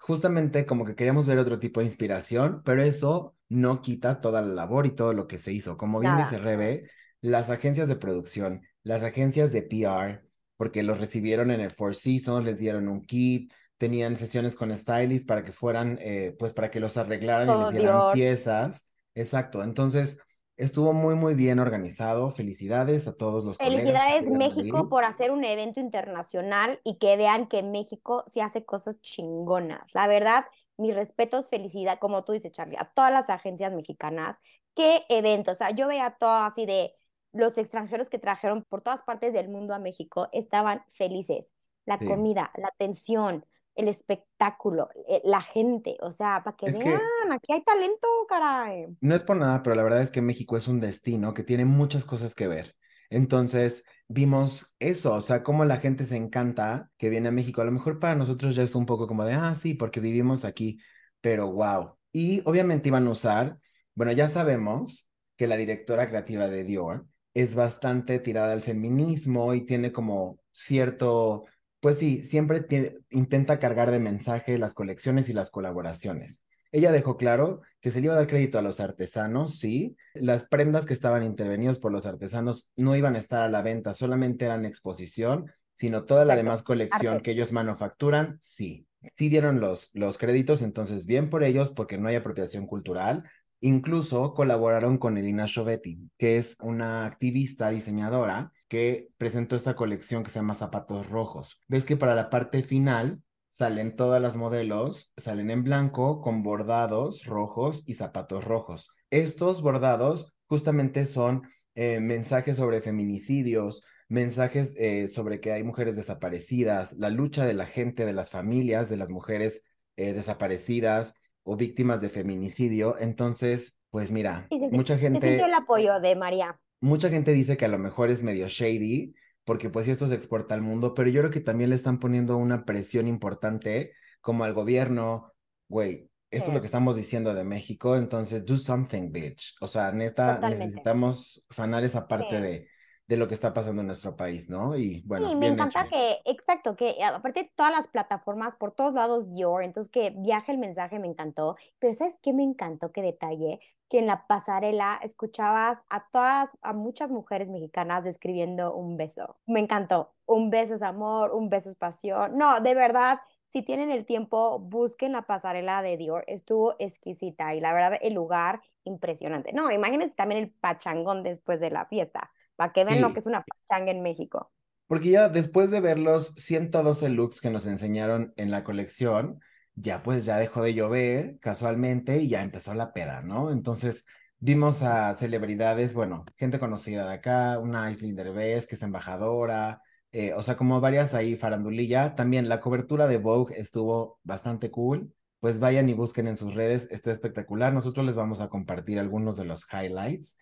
[0.06, 4.54] Justamente como que queríamos ver otro tipo de inspiración, pero eso no quita toda la
[4.54, 5.76] labor y todo lo que se hizo.
[5.76, 6.24] Como bien Nada.
[6.24, 6.88] dice Rebe,
[7.20, 10.22] las agencias de producción, las agencias de PR,
[10.56, 15.26] porque los recibieron en el Four Seasons, les dieron un kit, tenían sesiones con stylists
[15.26, 18.14] para que fueran, eh, pues para que los arreglaran y les dieran Dior.
[18.14, 18.88] piezas.
[19.16, 20.18] Exacto, entonces
[20.56, 22.30] estuvo muy, muy bien organizado.
[22.30, 27.16] Felicidades a todos los colegas Felicidades estuvieron México por hacer un evento internacional y que
[27.16, 29.94] vean que México sí hace cosas chingonas.
[29.94, 30.44] La verdad,
[30.76, 34.36] mis respetos, felicidad, como tú dices, Charlie, a todas las agencias mexicanas.
[34.74, 36.92] Qué evento, o sea, yo veía todo así de
[37.32, 41.50] los extranjeros que trajeron por todas partes del mundo a México, estaban felices.
[41.86, 42.04] La Sí.
[42.04, 47.32] comida, la atención, el espectáculo, eh, la gente, o sea, para que Es que- vean,
[47.32, 48.86] aquí hay talento, caray.
[49.00, 51.64] No es por nada, pero la verdad es que México es un destino que tiene
[51.64, 52.74] muchas cosas que ver.
[53.10, 57.62] Entonces, vimos eso, o sea, cómo la gente se encanta que viene a México.
[57.62, 60.44] A lo mejor para nosotros ya es un poco como de, ah, sí, porque vivimos
[60.44, 60.80] aquí,
[61.20, 61.96] pero wow.
[62.12, 63.58] Y obviamente iban a usar,
[63.94, 69.66] bueno, ya sabemos que la directora creativa de Dior es bastante tirada al feminismo y
[69.66, 71.44] tiene como cierto,
[71.86, 76.42] pues sí, siempre tiene- intenta cargar de mensaje las colecciones y las colaboraciones.
[76.72, 79.96] Ella dejó claro que se le iba a dar crédito a los artesanos, sí.
[80.12, 83.92] Las prendas que estaban intervenidos por los artesanos no iban a estar a la venta,
[83.94, 87.22] solamente eran exposición, sino toda la demás colección arte.
[87.22, 88.88] que ellos manufacturan, sí.
[89.14, 93.22] Sí dieron los, los créditos, entonces bien por ellos, porque no hay apropiación cultural.
[93.60, 100.30] Incluso colaboraron con Elina Shovetti, que es una activista diseñadora que presentó esta colección que
[100.30, 101.60] se llama Zapatos Rojos.
[101.68, 107.24] Ves que para la parte final salen todas las modelos, salen en blanco con bordados
[107.24, 108.90] rojos y zapatos rojos.
[109.10, 116.92] Estos bordados justamente son eh, mensajes sobre feminicidios, mensajes eh, sobre que hay mujeres desaparecidas,
[116.94, 119.64] la lucha de la gente, de las familias, de las mujeres
[119.96, 122.96] eh, desaparecidas o víctimas de feminicidio.
[122.98, 124.76] Entonces, pues mira, Sí, sí, sí.
[124.76, 126.60] mucha Se sintió gente el apoyo de María.
[126.80, 130.54] Mucha gente dice que a lo mejor es medio shady, porque pues esto se exporta
[130.54, 134.54] al mundo, pero yo creo que también le están poniendo una presión importante como al
[134.54, 135.32] gobierno,
[135.68, 139.54] güey, esto es lo que estamos diciendo de México, entonces do something, bitch.
[139.60, 140.64] O sea, neta, Totalmente.
[140.64, 142.42] necesitamos sanar esa parte Sí.
[142.42, 142.68] de,
[143.06, 144.76] de lo que está pasando en nuestro país, ¿no?
[144.76, 145.88] Y bueno, Sí, me encanta hecho.
[145.88, 150.58] que, exacto, que aparte todas las plataformas, por todos lados Dior, entonces que viaje el
[150.58, 152.92] mensaje me encantó, pero ¿sabes qué me encantó?
[152.92, 158.98] Qué detalle, que en la pasarela escuchabas a todas, a muchas mujeres mexicanas describiendo un
[158.98, 159.38] beso.
[159.46, 162.36] Me encantó, un beso es amor, un beso es pasión.
[162.36, 167.60] No, de verdad, si tienen el tiempo, busquen la pasarela de Dior, estuvo exquisita y
[167.60, 169.52] la verdad el lugar impresionante.
[169.54, 173.26] No, imagínense también el pachangón después de la fiesta, para que vean lo que es
[173.26, 174.50] una pachanga en México.
[174.86, 179.40] Porque ya después de ver los 112 looks que nos enseñaron en la colección,
[179.74, 183.50] ya pues ya dejó de llover casualmente y ya empezó la peda, ¿no?
[183.50, 184.04] Entonces
[184.38, 190.32] vimos a celebridades, bueno, gente conocida de acá, una Aislinn Derbez, que es embajadora, eh,
[190.34, 192.14] o sea, como varias ahí farandulilla.
[192.14, 195.12] También la cobertura de Vogue estuvo bastante cool.
[195.40, 197.72] Pues vayan y busquen en sus redes, está espectacular.
[197.72, 200.38] Nosotros les vamos a compartir algunos de los highlights.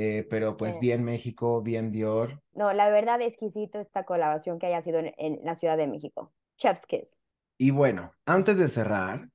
[0.00, 0.80] Eh, pero pues Sí.
[0.82, 2.40] bien México, bien Dior.
[2.54, 6.32] No, la verdad exquisito esta colaboración que haya sido en, en la Ciudad de México.
[6.56, 7.18] Chef's Kiss.
[7.58, 9.28] Y bueno, antes de cerrar,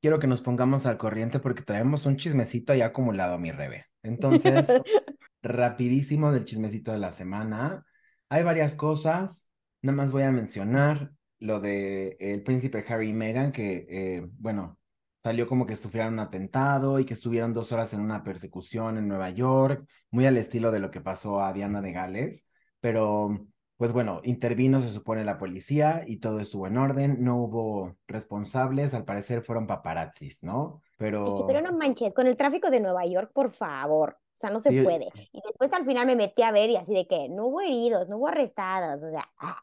[0.00, 3.86] quiero que nos pongamos al corriente porque traemos un chismecito ahí acumulado, mi Rebe.
[4.02, 4.66] Entonces,
[5.42, 7.86] rapidísimo del chismecito de la semana.
[8.28, 9.48] Hay varias cosas,
[9.80, 14.79] nada más voy a mencionar lo de el príncipe Harry y Meghan, que, eh, bueno,
[15.22, 19.08] salió como que sufrieron un atentado y que estuvieron dos horas en una persecución en
[19.08, 22.48] Nueva York, muy al estilo de lo que pasó a Diana de Gales,
[22.80, 27.96] pero pues bueno, intervino, se supone, la policía y todo estuvo en orden, no hubo
[28.06, 30.82] responsables, al parecer fueron paparazzis, ¿no?
[30.82, 31.44] Y sí, Pero...
[31.46, 34.18] pero no manches, con el tráfico de Nueva York, por favor.
[34.20, 34.82] O sea, no se Sí.
[34.82, 35.08] puede.
[35.32, 38.08] Y después al final me metí a ver y así de que no hubo heridos,
[38.08, 39.02] no hubo arrestados.
[39.02, 39.56] O sea, ah,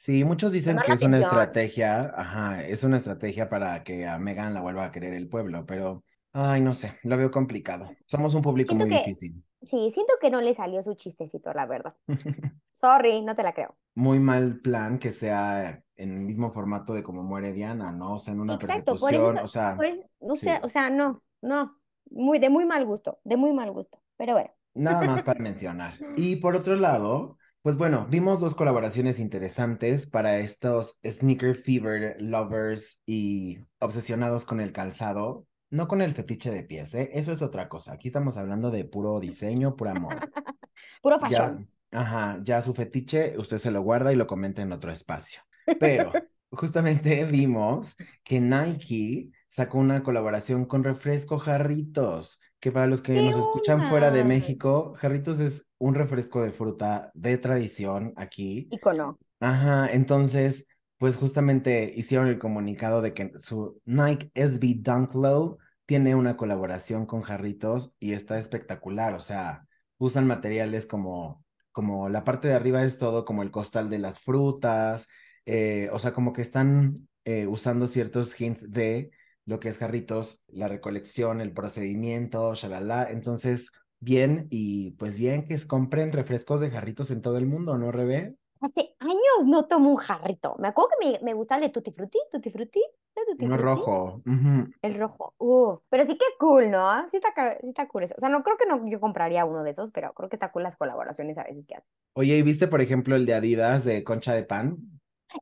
[0.00, 4.54] Sí, muchos dicen que es una estrategia, ajá, es una estrategia para que a Megan
[4.54, 7.90] la vuelva a querer el pueblo, pero, ay, no sé, lo veo complicado.
[8.06, 9.42] Somos un público Siento muy que- difícil.
[9.62, 11.96] sí, siento que no le salió su chistecito, la verdad.
[12.74, 13.76] Sorry, no te la creo.
[13.96, 18.14] Muy mal plan que sea en el mismo formato de como muere Diana, ¿no?
[18.14, 20.48] O sea, en una Exacto, por persecución, eso, o sea, por eso, no sí.
[20.62, 21.22] o sea, no.
[21.42, 21.76] no,
[22.10, 24.50] muy, de muy mal gusto, de muy mal gusto, pero bueno.
[24.74, 25.94] Nada más para mencionar.
[26.16, 33.02] Y por otro lado, pues bueno, vimos dos colaboraciones interesantes para estos sneaker fever lovers
[33.06, 37.10] y obsesionados con el calzado, no con el fetiche de pies, ¿eh?
[37.12, 37.92] Eso es otra cosa.
[37.94, 40.30] Aquí estamos hablando de puro diseño, pura moda.
[41.02, 41.68] Puro Ya, fashion.
[41.90, 45.42] ajá, ya su fetiche, usted se lo guarda y lo comenta en otro espacio.
[45.78, 53.14] Pero justamente vimos que Nike sacó una colaboración con Refresco Jarritos, que para los que
[53.14, 54.24] ¿Qué nos escuchan fuera de?
[54.24, 58.68] México, Jarritos es un refresco de fruta de tradición aquí.
[58.70, 59.18] Icono.
[59.40, 60.66] Ajá, entonces,
[60.98, 67.06] pues justamente hicieron el comunicado de que su Nike SB Dunk Low tiene una colaboración
[67.06, 72.82] con Jarritos y está espectacular, o sea, usan materiales como, como la parte de arriba
[72.82, 75.08] es todo como el costal de las frutas,
[75.46, 79.10] eh, o sea, como que están eh, usando ciertos hints de
[79.48, 85.58] lo que es Jarritos, la recolección, el procedimiento, shalala, entonces, bien, y pues bien que
[85.66, 88.34] compren refrescos de Jarritos en todo el mundo, ¿no, Rebe?
[88.60, 90.56] Hace años no tomo un jarrito.
[90.58, 92.80] Me acuerdo que me, me gusta el de Tutti Frutti, Tutti Frutti,
[93.14, 93.62] ¿de Tutti Uno Frutti?
[93.62, 94.22] rojo.
[94.26, 94.70] ujú.
[94.82, 95.34] El rojo.
[95.38, 97.08] Uh, pero sí que cool, ¿no?
[97.08, 97.30] Sí está,
[97.60, 98.14] sí está cool eso.
[98.18, 100.52] O sea, no creo que no, yo compraría uno de esos, pero creo que está
[100.52, 101.88] cool las colaboraciones a veces que hacen.
[102.14, 104.76] Oye, ¿y viste, por ejemplo, el de Adidas de concha de pan?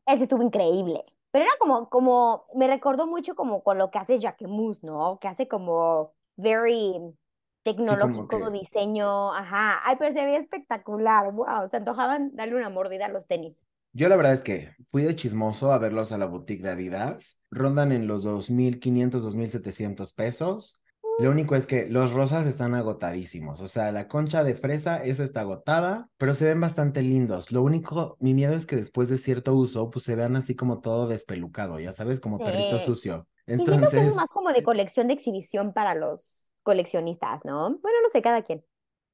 [0.07, 1.05] Ese estuvo increíble.
[1.37, 5.19] Pero era como, como, me recordó mucho como con lo que hace Jacquemus, ¿no?
[5.21, 6.95] Que hace como very
[7.63, 9.81] tecnológico que- diseño, ajá.
[9.85, 11.69] Ay, pero se veía espectacular, wow.
[11.71, 13.55] Se antojaban darle una mordida a los tenis.
[13.93, 17.39] Yo la verdad es que fui de chismoso a verlos a la boutique de Adidas.
[17.51, 20.81] Rondan en los 2.500, 2.700 pesos.
[21.19, 23.61] Lo único es que los rosas están agotadísimos.
[23.63, 27.53] O sea, la concha de fresa, esa está agotada, pero se ven bastante lindos.
[27.53, 30.81] Lo único, mi miedo es que después de cierto uso, pues se vean así como
[30.81, 32.85] todo despelucado, ya sabes, como perrito Sí.
[32.87, 33.27] sucio.
[33.47, 37.79] Que Entonces, es más como de colección de exhibición para los coleccionistas, ¿no?
[37.79, 38.65] Bueno, no sé, cada quien.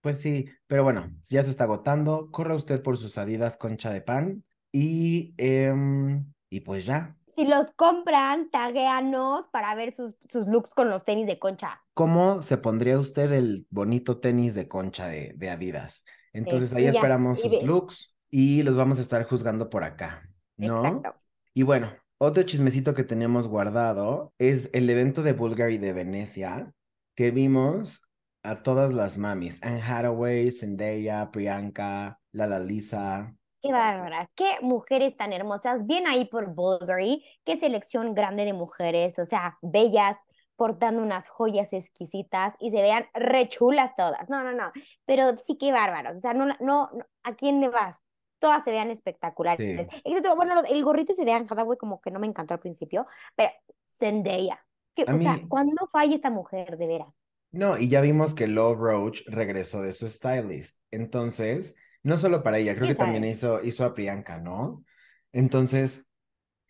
[0.01, 3.91] pues sí, pero bueno, si ya se está agotando, corra usted por sus Adidas concha
[3.91, 7.17] de pan y, em, y pues ya.
[7.35, 11.81] Si los compran, taguéanos para ver sus, sus looks con los tenis de concha.
[11.95, 16.05] ¿Cómo se pondría usted el bonito tenis de concha de, de Adidas?
[16.35, 20.29] Entonces ahí y ya, esperamos sus looks y los vamos a estar juzgando por acá,
[20.59, 20.85] ¿no?
[20.85, 21.15] Exacto.
[21.55, 26.75] Y bueno, otro chismecito que teníamos guardado es el evento de Bulgari de Venecia,
[27.15, 28.03] que vimos
[28.43, 33.35] a todas las mamis, Anne Hathaway, Zendaya, Priyanka, Lala Lisa.
[33.63, 35.87] Qué bárbaras, qué mujeres tan hermosas.
[35.87, 40.19] Bien ahí por Bulgari, qué selección grande de mujeres, o sea, bellas,
[40.57, 44.29] portando unas joyas exquisitas y se vean re chulas todas.
[44.29, 44.73] No, no, no,
[45.05, 46.17] pero sí qué bárbaros.
[46.17, 46.91] O sea, no, no, no,
[47.23, 48.03] ¿a quién le vas?
[48.39, 49.87] Todas se vean espectaculares.
[49.89, 50.01] Sí.
[50.05, 53.07] Excepto, bueno, el gorrito ese de Anne Hathaway como que no me encantó al principio,
[53.37, 53.51] pero
[53.89, 54.65] Zendaya.
[54.95, 57.15] Que, o sea, ¿cuándo falla esta mujer, de veras?
[57.51, 60.81] No, y ya vimos que Love Roach regresó de su stylist.
[60.91, 64.85] Entonces, no solo para ella, creo que ¿Quién también hizo, hizo a Priyanka, ¿no?
[65.33, 66.07] Entonces,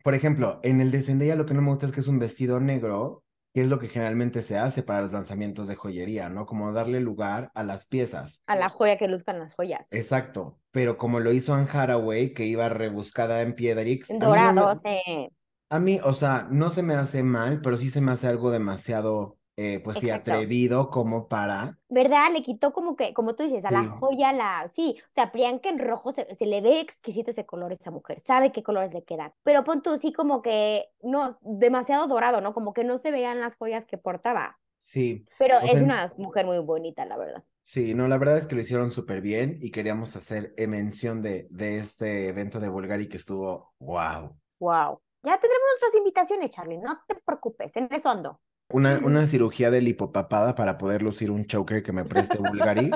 [0.04, 2.60] por ejemplo, en el de lo que no me gusta es que es un vestido
[2.60, 3.24] negro,
[3.54, 6.46] que es lo que generalmente se hace para los lanzamientos de joyería, ¿no?
[6.46, 8.42] Como darle lugar a las piezas.
[8.46, 9.88] A la joya que luzcan las joyas.
[9.90, 14.52] Exacto, pero como lo hizo Anne Hathaway, que iba rebuscada en Piedrix, a mí no
[14.52, 15.28] me- Dorado, sí.
[15.70, 18.50] a mí, o sea, no se me hace mal, pero sí se me hace algo
[18.50, 21.78] demasiado, eh, pues sí, atrevido como para...
[21.88, 22.32] ¿Verdad?
[22.32, 25.68] Le quitó como que, como tú dices, a la joya, la, sí, o sea, Priyanka
[25.68, 28.92] en rojo se, se le ve exquisito ese color a esa mujer, sabe qué colores
[28.92, 32.54] le quedan, pero pon tú, sí, como que, no, demasiado dorado, ¿no?
[32.54, 36.44] Como que no se veían las joyas que portaba, Sí, pero es sea, una mujer
[36.44, 37.44] muy bonita, la verdad.
[37.60, 41.22] sí, no, la verdad es que lo hicieron súper bien y queríamos hacer eh, mención
[41.22, 44.36] de, de este evento de Bulgari que estuvo, wow.
[44.58, 45.00] Wow.
[45.24, 48.40] Ya tendremos nuestras invitaciones, Charlie, no te preocupes, en eso ando.
[48.72, 52.90] Una, una cirugía de lipopapada para poder lucir un choker que me preste Bulgari.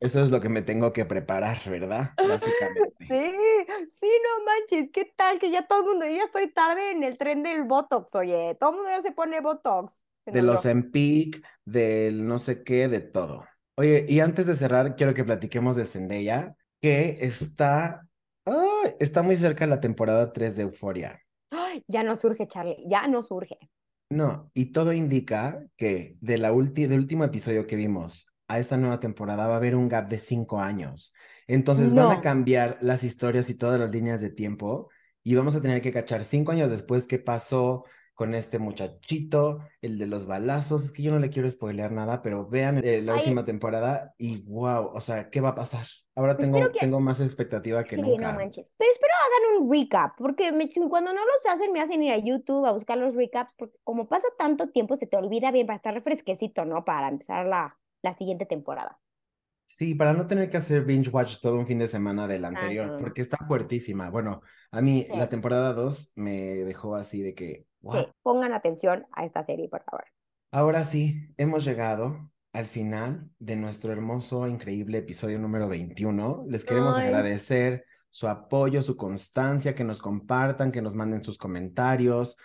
[0.00, 2.10] Eso es lo que me tengo que preparar, ¿verdad?
[2.28, 2.94] Básicamente.
[2.98, 5.38] Sí, sí, no manches, ¿qué tal?
[5.38, 8.56] Que ya todo el mundo, yo ya estoy tarde en el tren del Botox, oye,
[8.60, 9.94] todo el mundo ya se pone Botox.
[10.26, 10.66] De los.
[10.66, 13.46] Empic, del no sé qué, de todo.
[13.78, 18.06] Oye, y antes de cerrar, quiero que platiquemos de Zendaya, que está,
[18.44, 18.94] ¡ay!
[18.98, 21.22] está muy cerca de la temporada 3 de Euforia.
[21.88, 23.58] Ya no surge, Charlie, ya no surge.
[24.08, 28.76] No, y todo indica que de la ulti- del último episodio que vimos a esta
[28.76, 31.12] nueva temporada va a haber un gap de cinco años.
[31.48, 34.88] Entonces van a cambiar las historias y todas las líneas de tiempo
[35.24, 37.84] y vamos a tener que cachar cinco años después qué pasó
[38.16, 40.84] con este muchachito, el de los balazos.
[40.86, 44.42] Es que yo no le quiero spoilear nada, pero vean eh, la última temporada y
[44.42, 45.86] wow, o sea, ¿qué va a pasar?
[46.16, 48.32] Ahora tengo, tengo más expectativa que sí, nunca.
[48.32, 48.72] no manches.
[48.76, 50.50] Pero espero hagan un recap, porque
[50.90, 54.08] cuando no los hacen me hacen ir a YouTube a buscar los recaps, porque como
[54.08, 56.84] pasa tanto tiempo se te olvida bien para estar refresquecito, ¿no?
[56.84, 58.98] Para empezar la, la siguiente temporada.
[59.68, 62.48] Sí, para no tener que hacer binge watch todo un fin de semana del Ah,
[62.48, 64.10] anterior, porque está fuertísima.
[64.10, 64.40] Bueno,
[64.70, 65.12] a mí Sí.
[65.12, 66.32] la temporada 2 me
[66.64, 70.04] dejó así de que, Sí, pongan atención a esta serie, por favor.
[70.52, 76.44] Ahora sí, hemos llegado al final de nuestro hermoso, increíble episodio número 21.
[76.48, 77.06] Les queremos Ay.
[77.06, 82.36] agradecer su apoyo, su constancia, que nos compartan, que nos manden sus comentarios,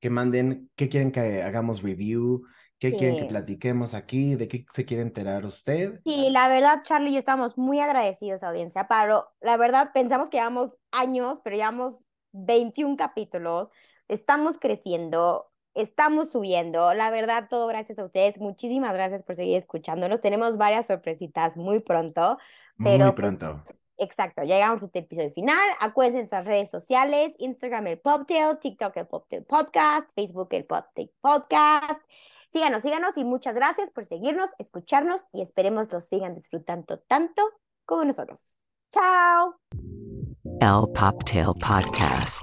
[0.00, 2.44] que manden qué quieren que hagamos review,
[2.78, 3.28] qué quieren que Sí.
[3.28, 6.00] platiquemos aquí, de qué se quiere enterar usted.
[6.04, 8.86] Sí, la verdad, Charlie y yo estamos muy agradecidos, audiencia.
[8.88, 13.68] Pero la verdad, pensamos que llevamos años, pero llevamos 21 capítulos.
[14.08, 16.94] Estamos creciendo, estamos subiendo.
[16.94, 18.38] La verdad, todo gracias a ustedes.
[18.40, 20.20] Muchísimas gracias por seguir escuchándonos.
[20.20, 22.38] Tenemos varias sorpresitas muy pronto,
[22.82, 23.64] pero Muy pues, pronto.
[23.96, 25.68] exacto, llegamos a este episodio final.
[25.80, 31.10] Acuérdense en nuestras redes sociales, Instagram el Poptail, TikTok el Poptail Podcast, Facebook el Poptail
[31.20, 32.04] Podcast.
[32.50, 37.42] Síganos, síganos y muchas gracias por seguirnos, escucharnos y esperemos los sigan disfrutando tanto
[37.84, 38.56] como nosotros.
[38.90, 40.17] Chao.
[40.60, 42.42] El Poptail Podcast.